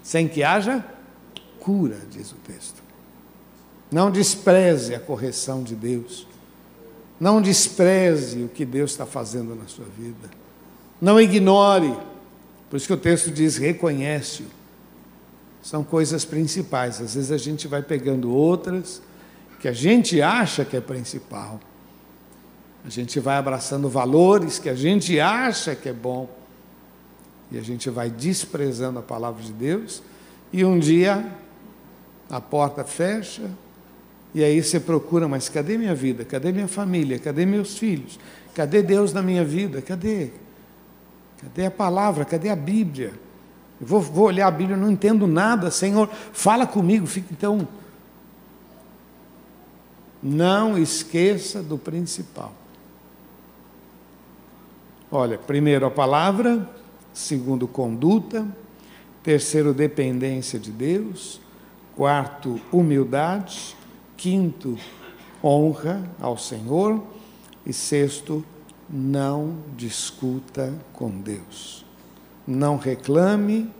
sem 0.00 0.28
que 0.28 0.44
haja 0.44 0.84
cura, 1.58 1.98
diz 2.08 2.30
o 2.30 2.36
texto. 2.36 2.80
Não 3.90 4.12
despreze 4.12 4.94
a 4.94 5.00
correção 5.00 5.64
de 5.64 5.74
Deus. 5.74 6.29
Não 7.20 7.42
despreze 7.42 8.44
o 8.44 8.48
que 8.48 8.64
Deus 8.64 8.92
está 8.92 9.04
fazendo 9.04 9.54
na 9.54 9.66
sua 9.66 9.84
vida. 9.84 10.30
Não 10.98 11.20
ignore. 11.20 11.94
Por 12.70 12.78
isso 12.78 12.86
que 12.86 12.94
o 12.94 12.96
texto 12.96 13.30
diz: 13.30 13.58
reconhece-o. 13.58 14.46
São 15.62 15.84
coisas 15.84 16.24
principais. 16.24 17.00
Às 17.00 17.14
vezes 17.14 17.30
a 17.30 17.36
gente 17.36 17.68
vai 17.68 17.82
pegando 17.82 18.32
outras 18.34 19.02
que 19.60 19.68
a 19.68 19.72
gente 19.72 20.22
acha 20.22 20.64
que 20.64 20.74
é 20.74 20.80
principal. 20.80 21.60
A 22.82 22.88
gente 22.88 23.20
vai 23.20 23.36
abraçando 23.36 23.90
valores 23.90 24.58
que 24.58 24.70
a 24.70 24.74
gente 24.74 25.20
acha 25.20 25.74
que 25.74 25.90
é 25.90 25.92
bom. 25.92 26.28
E 27.52 27.58
a 27.58 27.62
gente 27.62 27.90
vai 27.90 28.08
desprezando 28.08 28.98
a 28.98 29.02
palavra 29.02 29.42
de 29.42 29.52
Deus. 29.52 30.02
E 30.50 30.64
um 30.64 30.78
dia 30.78 31.30
a 32.30 32.40
porta 32.40 32.84
fecha, 32.84 33.50
e 34.34 34.44
aí 34.44 34.62
você 34.62 34.78
procura, 34.78 35.26
mas 35.26 35.48
cadê 35.48 35.76
minha 35.76 35.94
vida? 35.94 36.24
Cadê 36.24 36.52
minha 36.52 36.68
família? 36.68 37.18
Cadê 37.18 37.44
meus 37.44 37.76
filhos? 37.76 38.18
Cadê 38.54 38.82
Deus 38.82 39.12
na 39.12 39.22
minha 39.22 39.44
vida? 39.44 39.82
Cadê? 39.82 40.30
Cadê 41.40 41.66
a 41.66 41.70
palavra? 41.70 42.24
Cadê 42.24 42.48
a 42.48 42.56
Bíblia? 42.56 43.12
Eu 43.80 43.86
vou, 43.86 44.00
vou 44.00 44.26
olhar 44.26 44.46
a 44.46 44.50
Bíblia, 44.50 44.76
não 44.76 44.90
entendo 44.90 45.26
nada, 45.26 45.70
Senhor, 45.70 46.08
fala 46.32 46.66
comigo, 46.66 47.06
fica 47.06 47.28
então. 47.32 47.66
Não 50.22 50.78
esqueça 50.78 51.62
do 51.62 51.78
principal. 51.78 52.52
Olha, 55.10 55.38
primeiro 55.38 55.86
a 55.86 55.90
palavra, 55.90 56.68
segundo 57.12 57.66
conduta, 57.66 58.46
terceiro 59.22 59.74
dependência 59.74 60.58
de 60.58 60.70
Deus, 60.70 61.40
quarto 61.96 62.60
humildade, 62.70 63.76
quinto 64.20 64.76
honra 65.42 66.04
ao 66.20 66.36
Senhor 66.36 67.02
e 67.64 67.72
sexto 67.72 68.44
não 68.86 69.56
discuta 69.78 70.74
com 70.92 71.10
Deus. 71.10 71.86
Não 72.46 72.76
reclame 72.76 73.70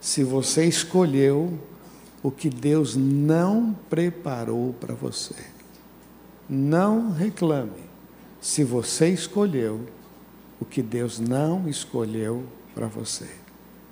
se 0.00 0.22
você 0.22 0.64
escolheu 0.64 1.58
o 2.22 2.30
que 2.30 2.48
Deus 2.48 2.94
não 2.94 3.76
preparou 3.88 4.72
para 4.74 4.94
você. 4.94 5.34
Não 6.48 7.10
reclame 7.10 7.82
se 8.40 8.62
você 8.62 9.08
escolheu 9.08 9.88
o 10.60 10.64
que 10.64 10.82
Deus 10.82 11.18
não 11.18 11.68
escolheu 11.68 12.44
para 12.76 12.86
você. 12.86 13.28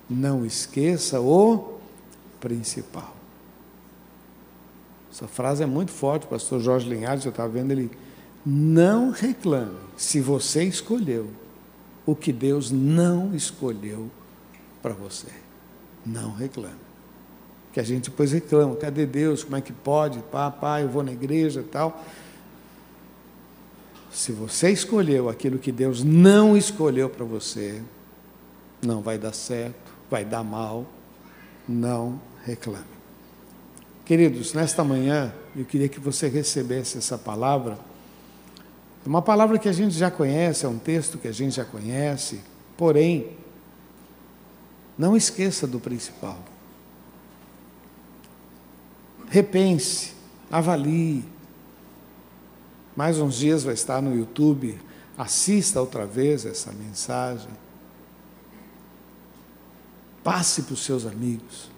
Não 0.08 0.46
esqueça 0.46 1.20
o 1.20 1.74
principal. 2.38 3.17
Essa 5.10 5.26
frase 5.26 5.62
é 5.62 5.66
muito 5.66 5.90
forte, 5.90 6.26
o 6.26 6.28
pastor 6.28 6.60
Jorge 6.60 6.88
Linhares, 6.88 7.24
eu 7.24 7.30
estava 7.30 7.48
vendo 7.48 7.72
ele. 7.72 7.90
Não 8.44 9.10
reclame 9.10 9.76
se 9.96 10.20
você 10.20 10.64
escolheu 10.64 11.28
o 12.06 12.14
que 12.14 12.32
Deus 12.32 12.70
não 12.70 13.34
escolheu 13.34 14.10
para 14.80 14.94
você. 14.94 15.28
Não 16.04 16.32
reclame. 16.32 16.88
Que 17.72 17.80
a 17.80 17.82
gente 17.82 18.10
depois 18.10 18.32
reclama, 18.32 18.76
cadê 18.76 19.04
Deus? 19.04 19.44
Como 19.44 19.56
é 19.56 19.60
que 19.60 19.72
pode? 19.72 20.20
Papai, 20.30 20.84
eu 20.84 20.88
vou 20.88 21.02
na 21.02 21.12
igreja 21.12 21.64
tal. 21.70 22.02
Se 24.10 24.32
você 24.32 24.70
escolheu 24.70 25.28
aquilo 25.28 25.58
que 25.58 25.70
Deus 25.70 26.02
não 26.02 26.56
escolheu 26.56 27.10
para 27.10 27.24
você, 27.24 27.82
não 28.82 29.02
vai 29.02 29.18
dar 29.18 29.34
certo, 29.34 29.92
vai 30.10 30.24
dar 30.24 30.42
mal. 30.42 30.86
Não 31.68 32.20
reclame. 32.44 32.97
Queridos, 34.08 34.54
nesta 34.54 34.82
manhã 34.82 35.34
eu 35.54 35.66
queria 35.66 35.86
que 35.86 36.00
você 36.00 36.28
recebesse 36.28 36.96
essa 36.96 37.18
palavra. 37.18 37.78
É 39.04 39.06
uma 39.06 39.20
palavra 39.20 39.58
que 39.58 39.68
a 39.68 39.72
gente 39.72 39.94
já 39.94 40.10
conhece, 40.10 40.64
é 40.64 40.68
um 40.68 40.78
texto 40.78 41.18
que 41.18 41.28
a 41.28 41.32
gente 41.32 41.56
já 41.56 41.64
conhece, 41.66 42.40
porém, 42.74 43.36
não 44.96 45.14
esqueça 45.14 45.66
do 45.66 45.78
principal. 45.78 46.38
Repense, 49.28 50.14
avalie. 50.50 51.22
Mais 52.96 53.18
uns 53.18 53.34
dias 53.34 53.62
vai 53.62 53.74
estar 53.74 54.00
no 54.00 54.16
YouTube. 54.16 54.80
Assista 55.18 55.82
outra 55.82 56.06
vez 56.06 56.46
essa 56.46 56.72
mensagem. 56.72 57.50
Passe 60.24 60.62
para 60.62 60.72
os 60.72 60.82
seus 60.82 61.04
amigos. 61.04 61.76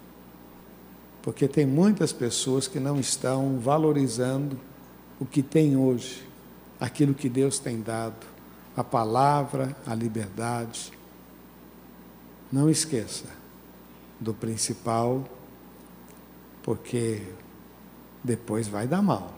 Porque 1.23 1.47
tem 1.47 1.67
muitas 1.67 2.13
pessoas 2.13 2.67
que 2.67 2.81
não 2.81 2.99
estão 2.99 3.59
valorizando 3.59 4.59
o 5.19 5.27
que 5.27 5.43
tem 5.43 5.77
hoje, 5.77 6.27
aquilo 6.81 7.13
que 7.13 7.29
Deus 7.29 7.59
tem 7.59 7.81
dado, 7.83 8.27
a 8.75 8.83
palavra, 8.83 9.77
a 9.87 9.95
liberdade. 9.95 10.91
Não 12.51 12.71
esqueça 12.71 13.27
do 14.19 14.33
principal, 14.33 15.25
porque 16.63 17.23
depois 18.25 18.67
vai 18.67 18.87
dar 18.87 19.03
mal, 19.03 19.35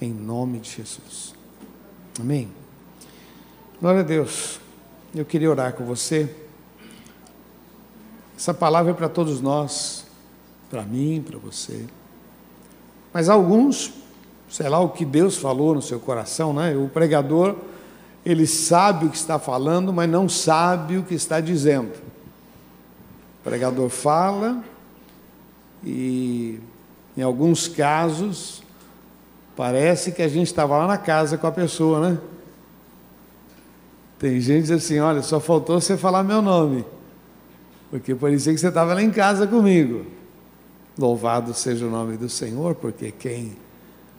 em 0.00 0.12
nome 0.12 0.58
de 0.58 0.70
Jesus. 0.70 1.34
Amém? 2.18 2.50
Glória 3.80 4.00
a 4.00 4.04
Deus. 4.04 4.58
Eu 5.14 5.24
queria 5.24 5.50
orar 5.50 5.72
com 5.74 5.84
você. 5.84 6.34
Essa 8.36 8.52
palavra 8.52 8.90
é 8.90 8.94
para 8.94 9.08
todos 9.08 9.40
nós 9.40 10.05
para 10.70 10.82
mim, 10.82 11.24
para 11.26 11.38
você. 11.38 11.86
Mas 13.12 13.28
alguns, 13.28 13.92
sei 14.48 14.68
lá 14.68 14.80
o 14.80 14.90
que 14.90 15.04
Deus 15.04 15.36
falou 15.36 15.74
no 15.74 15.82
seu 15.82 15.98
coração, 15.98 16.52
né? 16.52 16.76
O 16.76 16.88
pregador, 16.88 17.56
ele 18.24 18.46
sabe 18.46 19.06
o 19.06 19.10
que 19.10 19.16
está 19.16 19.38
falando, 19.38 19.92
mas 19.92 20.08
não 20.08 20.28
sabe 20.28 20.98
o 20.98 21.02
que 21.02 21.14
está 21.14 21.40
dizendo. 21.40 21.92
O 23.40 23.44
pregador 23.44 23.88
fala 23.88 24.62
e, 25.84 26.60
em 27.16 27.22
alguns 27.22 27.68
casos, 27.68 28.62
parece 29.56 30.12
que 30.12 30.22
a 30.22 30.28
gente 30.28 30.48
estava 30.48 30.76
lá 30.76 30.86
na 30.86 30.98
casa 30.98 31.38
com 31.38 31.46
a 31.46 31.52
pessoa, 31.52 32.10
né? 32.10 32.18
Tem 34.18 34.40
gente 34.40 34.72
assim: 34.72 34.98
olha, 34.98 35.22
só 35.22 35.38
faltou 35.38 35.80
você 35.80 35.96
falar 35.96 36.24
meu 36.24 36.42
nome, 36.42 36.84
porque 37.90 38.14
parecia 38.14 38.52
que 38.52 38.58
você 38.58 38.68
estava 38.68 38.94
lá 38.94 39.02
em 39.02 39.10
casa 39.10 39.46
comigo. 39.46 40.15
Louvado 40.98 41.52
seja 41.52 41.86
o 41.86 41.90
nome 41.90 42.16
do 42.16 42.28
Senhor, 42.28 42.74
porque 42.74 43.10
quem 43.12 43.56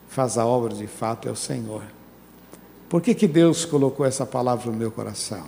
faz 0.08 0.38
a 0.38 0.46
obra 0.46 0.74
de 0.74 0.88
fato 0.88 1.28
é 1.28 1.32
o 1.32 1.36
Senhor. 1.36 1.84
Por 2.88 3.02
que, 3.02 3.14
que 3.16 3.28
Deus 3.28 3.66
colocou 3.66 4.06
essa 4.06 4.26
palavra 4.26 4.72
no 4.72 4.78
meu 4.78 4.92
coração? 4.92 5.46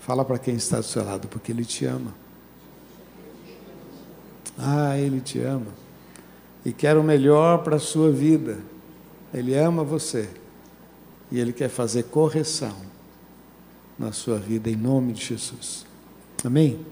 Fala 0.00 0.24
para 0.24 0.38
quem 0.38 0.56
está 0.56 0.78
do 0.78 0.82
seu 0.82 1.04
lado, 1.04 1.28
porque 1.28 1.52
Ele 1.52 1.64
te 1.64 1.86
ama. 1.86 2.12
Ah, 4.58 4.98
Ele 4.98 5.20
te 5.20 5.40
ama. 5.40 5.72
E 6.64 6.72
quer 6.72 6.96
o 6.96 7.02
melhor 7.02 7.62
para 7.62 7.76
a 7.76 7.80
sua 7.80 8.10
vida. 8.10 8.58
Ele 9.32 9.54
ama 9.54 9.82
você. 9.82 10.28
E 11.30 11.38
Ele 11.38 11.52
quer 11.52 11.68
fazer 11.68 12.04
correção 12.04 12.76
na 13.98 14.12
sua 14.12 14.38
vida, 14.38 14.68
em 14.68 14.76
nome 14.76 15.12
de 15.12 15.24
Jesus. 15.24 15.86
Amém? 16.44 16.84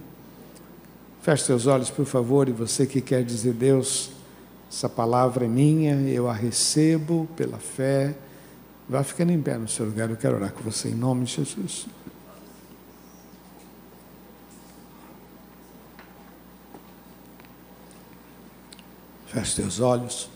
Feche 1.22 1.44
seus 1.44 1.68
olhos, 1.68 1.88
por 1.88 2.04
favor, 2.04 2.48
e 2.48 2.52
você 2.52 2.84
que 2.84 3.00
quer 3.00 3.22
dizer, 3.24 3.52
Deus, 3.52 4.10
essa 4.68 4.88
palavra 4.88 5.44
é 5.44 5.48
minha, 5.48 5.94
eu 6.08 6.28
a 6.28 6.32
recebo 6.32 7.28
pela 7.36 7.58
fé. 7.58 8.12
Vá 8.88 9.04
ficando 9.04 9.30
em 9.30 9.40
pé 9.40 9.56
no 9.56 9.68
seu 9.68 9.86
lugar, 9.86 10.10
eu 10.10 10.16
quero 10.16 10.34
orar 10.34 10.52
com 10.52 10.62
você 10.62 10.88
em 10.88 10.94
nome 10.94 11.24
de 11.24 11.36
Jesus. 11.36 11.86
Feche 19.28 19.54
seus 19.54 19.78
olhos. 19.78 20.28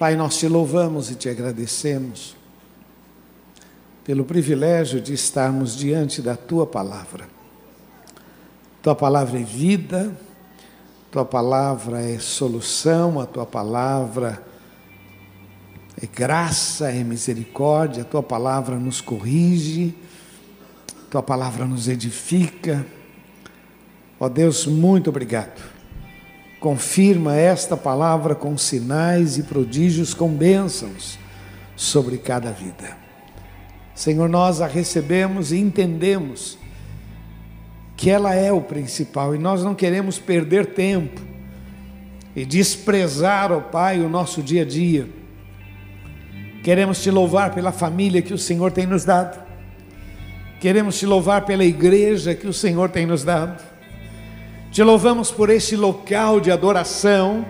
Pai, 0.00 0.16
nós 0.16 0.36
te 0.36 0.48
louvamos 0.48 1.12
e 1.12 1.14
te 1.14 1.28
agradecemos 1.28 2.34
pelo 4.02 4.24
privilégio 4.24 5.00
de 5.00 5.14
estarmos 5.14 5.76
diante 5.76 6.20
da 6.20 6.36
tua 6.36 6.66
palavra. 6.66 7.35
Tua 8.86 8.94
palavra 8.94 9.40
é 9.40 9.42
vida, 9.42 10.16
tua 11.10 11.24
palavra 11.24 12.00
é 12.00 12.20
solução, 12.20 13.18
a 13.18 13.26
tua 13.26 13.44
palavra 13.44 14.40
é 16.00 16.06
graça, 16.06 16.92
é 16.92 17.02
misericórdia, 17.02 18.02
a 18.02 18.04
tua 18.04 18.22
palavra 18.22 18.76
nos 18.76 19.00
corrige, 19.00 19.92
tua 21.10 21.20
palavra 21.20 21.64
nos 21.64 21.88
edifica. 21.88 22.86
Ó 24.20 24.28
Deus, 24.28 24.66
muito 24.66 25.10
obrigado. 25.10 25.60
Confirma 26.60 27.34
esta 27.34 27.76
palavra 27.76 28.36
com 28.36 28.56
sinais 28.56 29.36
e 29.36 29.42
prodígios, 29.42 30.14
com 30.14 30.28
bênçãos 30.28 31.18
sobre 31.74 32.18
cada 32.18 32.52
vida. 32.52 32.96
Senhor, 33.96 34.28
nós 34.28 34.60
a 34.60 34.68
recebemos 34.68 35.50
e 35.50 35.56
entendemos 35.56 36.56
que 37.96 38.10
ela 38.10 38.34
é 38.34 38.52
o 38.52 38.60
principal 38.60 39.34
e 39.34 39.38
nós 39.38 39.64
não 39.64 39.74
queremos 39.74 40.18
perder 40.18 40.66
tempo 40.66 41.20
e 42.34 42.44
desprezar, 42.44 43.50
ó 43.50 43.60
Pai, 43.60 44.00
o 44.00 44.08
nosso 44.08 44.42
dia 44.42 44.62
a 44.62 44.64
dia. 44.66 45.08
Queremos 46.62 47.02
te 47.02 47.10
louvar 47.10 47.54
pela 47.54 47.72
família 47.72 48.20
que 48.20 48.34
o 48.34 48.38
Senhor 48.38 48.70
tem 48.70 48.86
nos 48.86 49.04
dado. 49.04 49.42
Queremos 50.60 50.98
te 50.98 51.06
louvar 51.06 51.46
pela 51.46 51.64
igreja 51.64 52.34
que 52.34 52.46
o 52.46 52.52
Senhor 52.52 52.90
tem 52.90 53.06
nos 53.06 53.24
dado. 53.24 53.62
Te 54.70 54.82
louvamos 54.82 55.30
por 55.30 55.48
este 55.48 55.76
local 55.76 56.40
de 56.40 56.50
adoração. 56.50 57.46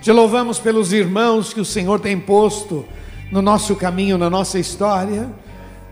Te 0.00 0.10
louvamos 0.10 0.58
pelos 0.58 0.92
irmãos 0.92 1.52
que 1.52 1.60
o 1.60 1.64
Senhor 1.64 2.00
tem 2.00 2.18
posto 2.18 2.84
no 3.30 3.40
nosso 3.40 3.76
caminho, 3.76 4.18
na 4.18 4.28
nossa 4.28 4.58
história. 4.58 5.30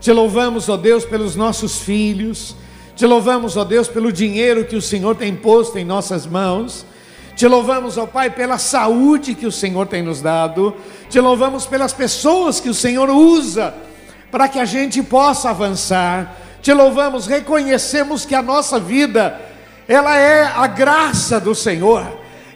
Te 0.01 0.11
louvamos, 0.11 0.67
ó 0.67 0.75
Deus, 0.75 1.05
pelos 1.05 1.35
nossos 1.35 1.79
filhos. 1.79 2.55
Te 2.99 3.07
louvamos, 3.07 3.55
ó 3.55 3.63
Deus, 3.63 3.87
pelo 3.87 4.11
dinheiro 4.11 4.65
que 4.65 4.75
o 4.75 4.81
Senhor 4.81 5.15
tem 5.15 5.33
posto 5.33 5.79
em 5.79 5.85
nossas 5.85 6.25
mãos. 6.25 6.85
Te 7.33 7.47
louvamos, 7.47 7.97
ó 7.97 8.05
Pai, 8.05 8.29
pela 8.29 8.57
saúde 8.57 9.35
que 9.35 9.47
o 9.47 9.51
Senhor 9.53 9.87
tem 9.87 10.03
nos 10.03 10.21
dado. 10.21 10.75
Te 11.09 11.17
louvamos 11.21 11.65
pelas 11.65 11.93
pessoas 11.93 12.59
que 12.59 12.67
o 12.67 12.73
Senhor 12.73 13.09
usa 13.09 13.73
para 14.29 14.49
que 14.49 14.59
a 14.59 14.65
gente 14.65 15.01
possa 15.01 15.49
avançar. 15.49 16.35
Te 16.61 16.73
louvamos, 16.73 17.25
reconhecemos 17.25 18.25
que 18.25 18.35
a 18.35 18.41
nossa 18.41 18.77
vida, 18.77 19.39
ela 19.87 20.17
é 20.17 20.43
a 20.43 20.67
graça 20.67 21.39
do 21.39 21.55
Senhor, 21.55 22.05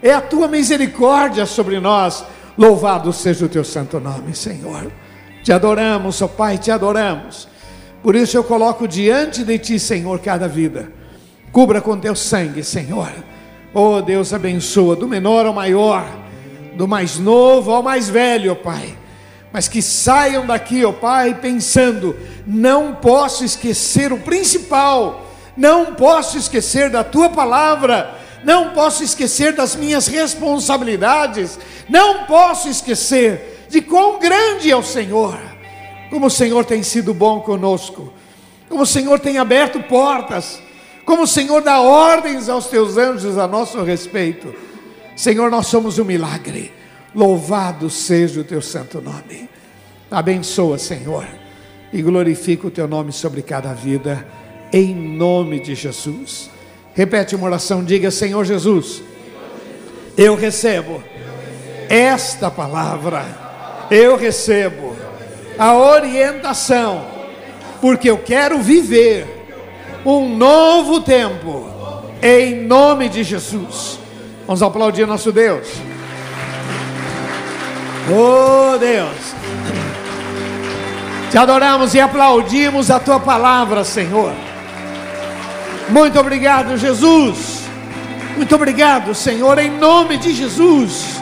é 0.01 0.11
a 0.11 0.19
tua 0.19 0.49
misericórdia 0.49 1.45
sobre 1.45 1.79
nós. 1.79 2.25
Louvado 2.57 3.13
seja 3.13 3.45
o 3.45 3.49
teu 3.49 3.63
santo 3.63 3.97
nome, 3.97 4.35
Senhor. 4.35 4.91
Te 5.41 5.53
adoramos, 5.53 6.21
ó 6.21 6.27
Pai, 6.27 6.57
te 6.57 6.69
adoramos. 6.69 7.52
Por 8.03 8.15
isso 8.15 8.35
eu 8.35 8.43
coloco 8.43 8.85
diante 8.85 9.45
de 9.45 9.57
ti, 9.57 9.79
Senhor, 9.79 10.19
cada 10.19 10.45
vida. 10.45 10.91
Cubra 11.53 11.79
com 11.79 11.97
teu 11.97 12.15
sangue, 12.15 12.61
Senhor. 12.61 13.09
Oh 13.73 14.01
Deus, 14.01 14.33
abençoa, 14.33 14.95
do 14.95 15.07
menor 15.07 15.45
ao 15.45 15.53
maior, 15.53 16.05
do 16.75 16.85
mais 16.85 17.17
novo 17.17 17.71
ao 17.71 17.81
mais 17.81 18.09
velho, 18.09 18.51
ó 18.51 18.55
Pai. 18.55 18.97
Mas 19.53 19.67
que 19.67 19.81
saiam 19.81 20.45
daqui, 20.45 20.83
ó 20.83 20.91
Pai, 20.91 21.35
pensando: 21.35 22.15
não 22.45 22.95
posso 22.95 23.45
esquecer 23.45 24.11
o 24.11 24.19
principal, 24.19 25.25
não 25.55 25.95
posso 25.95 26.37
esquecer 26.37 26.89
da 26.89 27.03
tua 27.03 27.29
palavra, 27.29 28.15
não 28.43 28.71
posso 28.71 29.01
esquecer 29.01 29.53
das 29.53 29.75
minhas 29.75 30.07
responsabilidades, 30.07 31.57
não 31.87 32.25
posso 32.25 32.67
esquecer 32.67 33.65
de 33.69 33.81
quão 33.81 34.19
grande 34.19 34.69
é 34.69 34.75
o 34.75 34.83
Senhor, 34.83 35.39
como 36.13 36.27
o 36.27 36.31
Senhor 36.31 36.63
tem 36.63 36.83
sido 36.83 37.13
bom 37.13 37.41
conosco, 37.41 38.13
como 38.69 38.83
o 38.83 38.85
Senhor 38.85 39.19
tem 39.19 39.39
aberto 39.39 39.81
portas 39.81 40.61
como 41.05 41.23
o 41.23 41.27
Senhor 41.27 41.61
dá 41.61 41.81
ordens 41.81 42.47
aos 42.47 42.67
teus 42.67 42.97
anjos 42.97 43.37
a 43.37 43.47
nosso 43.47 43.81
respeito. 43.83 44.53
Senhor, 45.15 45.51
nós 45.51 45.67
somos 45.67 45.99
um 45.99 46.05
milagre. 46.05 46.71
Louvado 47.13 47.89
seja 47.89 48.41
o 48.41 48.43
teu 48.43 48.61
santo 48.61 49.01
nome. 49.01 49.49
Abençoa, 50.09 50.77
Senhor, 50.77 51.27
e 51.91 52.01
glorifica 52.01 52.67
o 52.67 52.71
teu 52.71 52.87
nome 52.87 53.11
sobre 53.11 53.41
cada 53.41 53.73
vida, 53.73 54.25
em 54.71 54.95
nome 54.95 55.59
de 55.59 55.75
Jesus. 55.75 56.49
Repete 56.93 57.35
uma 57.35 57.45
oração, 57.45 57.83
diga: 57.83 58.09
Senhor 58.09 58.43
Jesus, 58.45 59.03
eu 60.17 60.35
recebo 60.35 61.03
esta 61.89 62.49
palavra, 62.49 63.25
eu 63.91 64.15
recebo 64.15 64.95
a 65.57 65.73
orientação, 65.75 67.05
porque 67.81 68.09
eu 68.09 68.17
quero 68.17 68.59
viver 68.59 69.27
um 70.05 70.35
novo 70.35 71.01
tempo, 71.01 71.69
em 72.21 72.65
nome 72.65 73.09
de 73.09 73.23
Jesus. 73.23 73.99
Vamos 74.45 74.61
aplaudir 74.61 75.07
nosso 75.07 75.31
Deus. 75.31 75.67
Oh 78.09 78.77
Deus, 78.77 79.33
te 81.31 81.37
adoramos 81.37 81.93
e 81.93 81.99
aplaudimos 82.01 82.91
a 82.91 82.99
tua 82.99 83.19
palavra, 83.19 83.83
Senhor. 83.83 84.33
Muito 85.89 86.19
obrigado, 86.19 86.77
Jesus. 86.77 87.63
Muito 88.35 88.55
obrigado, 88.55 89.13
Senhor, 89.13 89.57
em 89.59 89.69
nome 89.69 90.17
de 90.17 90.33
Jesus. 90.33 91.21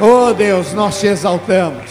Oh 0.00 0.32
Deus, 0.32 0.72
nós 0.72 0.98
te 0.98 1.06
exaltamos, 1.06 1.90